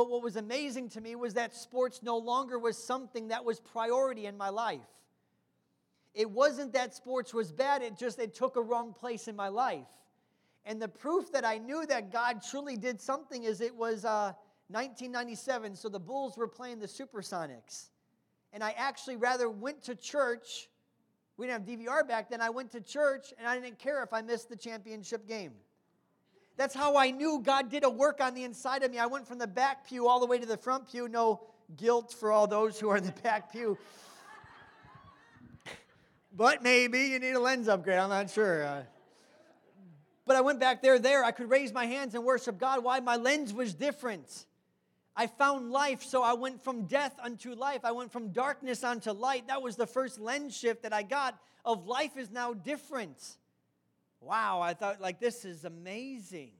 [0.00, 3.60] But what was amazing to me was that sports no longer was something that was
[3.60, 4.80] priority in my life.
[6.14, 9.48] It wasn't that sports was bad, it just it took a wrong place in my
[9.48, 9.84] life.
[10.64, 14.32] And the proof that I knew that God truly did something is it was uh,
[14.68, 17.90] 1997, so the Bulls were playing the Supersonics.
[18.54, 20.70] And I actually rather went to church.
[21.36, 22.40] We didn't have DVR back then.
[22.40, 25.52] I went to church and I didn't care if I missed the championship game.
[26.56, 28.98] That's how I knew God did a work on the inside of me.
[28.98, 31.08] I went from the back pew all the way to the front pew.
[31.08, 31.40] No
[31.76, 33.78] guilt for all those who are in the back pew.
[36.36, 37.98] but maybe you need a lens upgrade.
[37.98, 38.64] I'm not sure.
[38.64, 38.82] Uh,
[40.26, 41.24] but I went back there, there.
[41.24, 42.84] I could raise my hands and worship God.
[42.84, 43.00] Why?
[43.00, 44.46] My lens was different.
[45.16, 47.80] I found life, so I went from death unto life.
[47.84, 49.48] I went from darkness unto light.
[49.48, 53.36] That was the first lens shift that I got of life is now different.
[54.20, 56.52] Wow, I thought, like, this is amazing.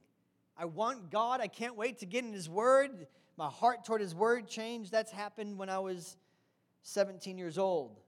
[0.57, 1.41] I want God.
[1.41, 3.07] I can't wait to get in His Word.
[3.37, 4.91] My heart toward His Word changed.
[4.91, 6.17] That's happened when I was
[6.83, 7.99] 17 years old.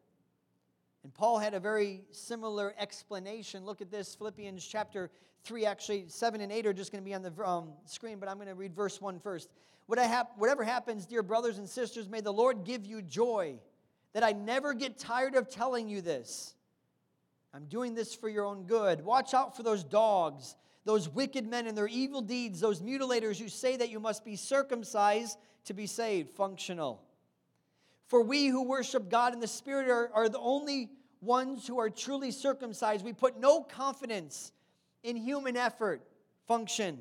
[1.04, 3.66] And Paul had a very similar explanation.
[3.66, 5.12] Look at this Philippians chapter
[5.44, 8.30] 3, actually, 7 and 8 are just going to be on the um, screen, but
[8.30, 9.50] I'm going to read verse 1 first.
[9.86, 13.60] What hap- whatever happens, dear brothers and sisters, may the Lord give you joy,
[14.14, 16.56] that I never get tired of telling you this.
[17.54, 19.04] I'm doing this for your own good.
[19.06, 23.48] Watch out for those dogs, those wicked men and their evil deeds, those mutilators who
[23.48, 27.02] say that you must be circumcised to be saved, functional.
[28.08, 30.90] For we who worship God in the Spirit are, are the only
[31.22, 33.06] ones who are truly circumcised.
[33.06, 34.52] We put no confidence
[35.04, 36.02] in human effort,
[36.48, 37.00] function.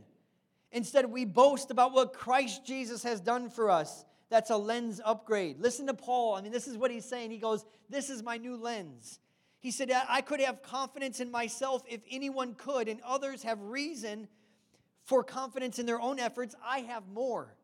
[0.70, 4.04] Instead, we boast about what Christ Jesus has done for us.
[4.30, 5.58] That's a lens upgrade.
[5.60, 6.34] Listen to Paul.
[6.34, 7.30] I mean, this is what he's saying.
[7.30, 9.18] He goes, This is my new lens.
[9.62, 14.26] He said, I could have confidence in myself if anyone could, and others have reason
[15.04, 16.56] for confidence in their own efforts.
[16.66, 17.54] I have more.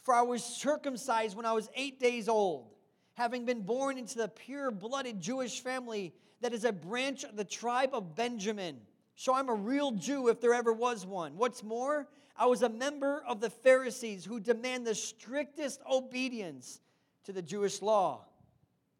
[0.00, 2.70] For I was circumcised when I was eight days old,
[3.12, 7.44] having been born into the pure blooded Jewish family that is a branch of the
[7.44, 8.80] tribe of Benjamin.
[9.14, 11.36] So I'm a real Jew if there ever was one.
[11.36, 12.08] What's more,
[12.38, 16.80] I was a member of the Pharisees who demand the strictest obedience
[17.24, 18.24] to the Jewish law.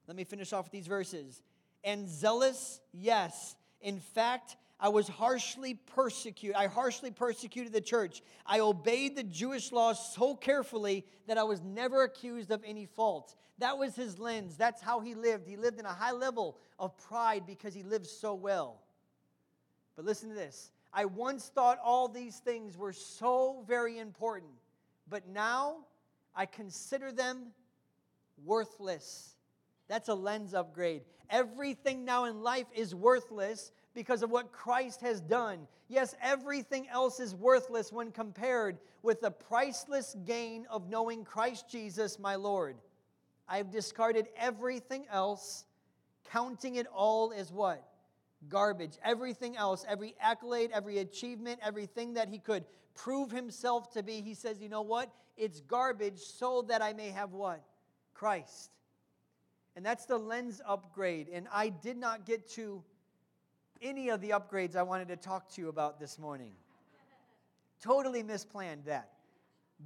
[0.06, 1.42] Let me finish off with these verses.
[1.84, 3.56] And zealous, yes.
[3.80, 6.56] In fact, I was harshly persecuted.
[6.56, 8.22] I harshly persecuted the church.
[8.46, 13.34] I obeyed the Jewish law so carefully that I was never accused of any fault.
[13.58, 14.56] That was his lens.
[14.56, 15.48] That's how he lived.
[15.48, 18.80] He lived in a high level of pride because he lived so well.
[19.96, 20.70] But listen to this.
[20.92, 24.52] I once thought all these things were so very important,
[25.08, 25.78] but now
[26.34, 27.48] I consider them
[28.44, 29.34] worthless.
[29.88, 31.02] That's a lens upgrade.
[31.30, 35.66] Everything now in life is worthless because of what Christ has done.
[35.88, 42.18] Yes, everything else is worthless when compared with the priceless gain of knowing Christ Jesus,
[42.18, 42.76] my Lord.
[43.48, 45.64] I've discarded everything else,
[46.30, 47.82] counting it all as what?
[48.48, 48.98] Garbage.
[49.02, 52.64] Everything else, every accolade, every achievement, everything that he could
[52.94, 55.10] prove himself to be, he says, you know what?
[55.36, 57.62] It's garbage so that I may have what?
[58.12, 58.70] Christ.
[59.78, 61.28] And that's the lens upgrade.
[61.32, 62.82] And I did not get to
[63.80, 66.50] any of the upgrades I wanted to talk to you about this morning.
[67.80, 69.12] totally misplanned that.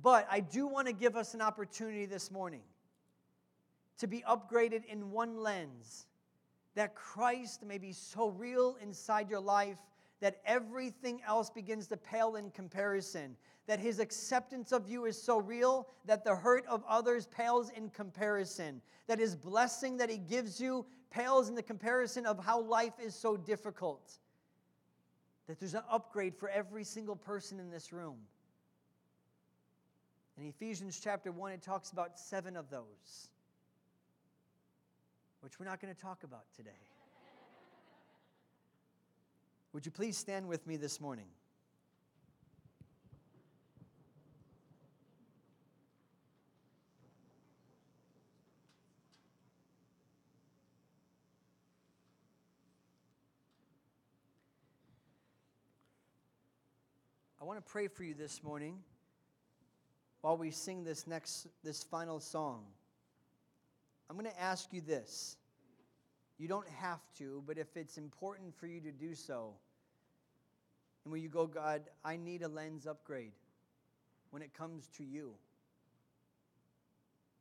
[0.02, 2.62] But I do want to give us an opportunity this morning
[3.98, 6.06] to be upgraded in one lens
[6.74, 9.76] that Christ may be so real inside your life
[10.20, 13.36] that everything else begins to pale in comparison.
[13.66, 17.90] That his acceptance of you is so real that the hurt of others pales in
[17.90, 18.82] comparison.
[19.06, 23.14] That his blessing that he gives you pales in the comparison of how life is
[23.14, 24.18] so difficult.
[25.46, 28.16] That there's an upgrade for every single person in this room.
[30.38, 33.28] In Ephesians chapter 1, it talks about seven of those,
[35.40, 36.70] which we're not going to talk about today.
[39.72, 41.26] Would you please stand with me this morning?
[57.52, 58.78] Want to pray for you this morning
[60.22, 62.64] while we sing this next this final song.
[64.08, 65.36] I'm going to ask you this.
[66.38, 69.52] You don't have to, but if it's important for you to do so,
[71.04, 73.32] and when you go, God, I need a lens upgrade
[74.30, 75.34] when it comes to you.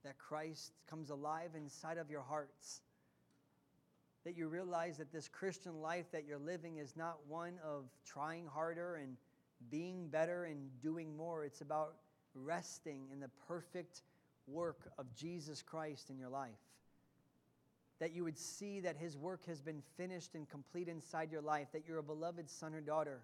[0.03, 2.81] That Christ comes alive inside of your hearts.
[4.25, 8.45] That you realize that this Christian life that you're living is not one of trying
[8.45, 9.15] harder and
[9.69, 11.43] being better and doing more.
[11.43, 11.95] It's about
[12.33, 14.01] resting in the perfect
[14.47, 16.51] work of Jesus Christ in your life.
[17.99, 21.67] That you would see that his work has been finished and complete inside your life,
[21.73, 23.21] that you're a beloved son or daughter.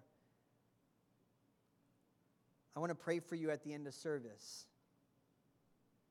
[2.76, 4.66] I want to pray for you at the end of service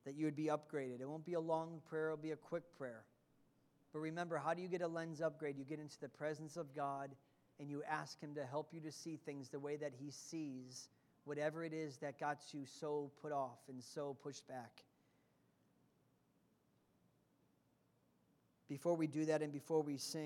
[0.07, 1.01] that you would be upgraded.
[1.01, 3.03] It won't be a long prayer, it'll be a quick prayer.
[3.91, 5.57] But remember, how do you get a lens upgrade?
[5.57, 7.11] You get into the presence of God
[7.59, 10.89] and you ask Him to help you to see things the way that He sees
[11.25, 14.83] whatever it is that got you so put off and so pushed back.
[18.69, 20.15] Before we do that and before we sing,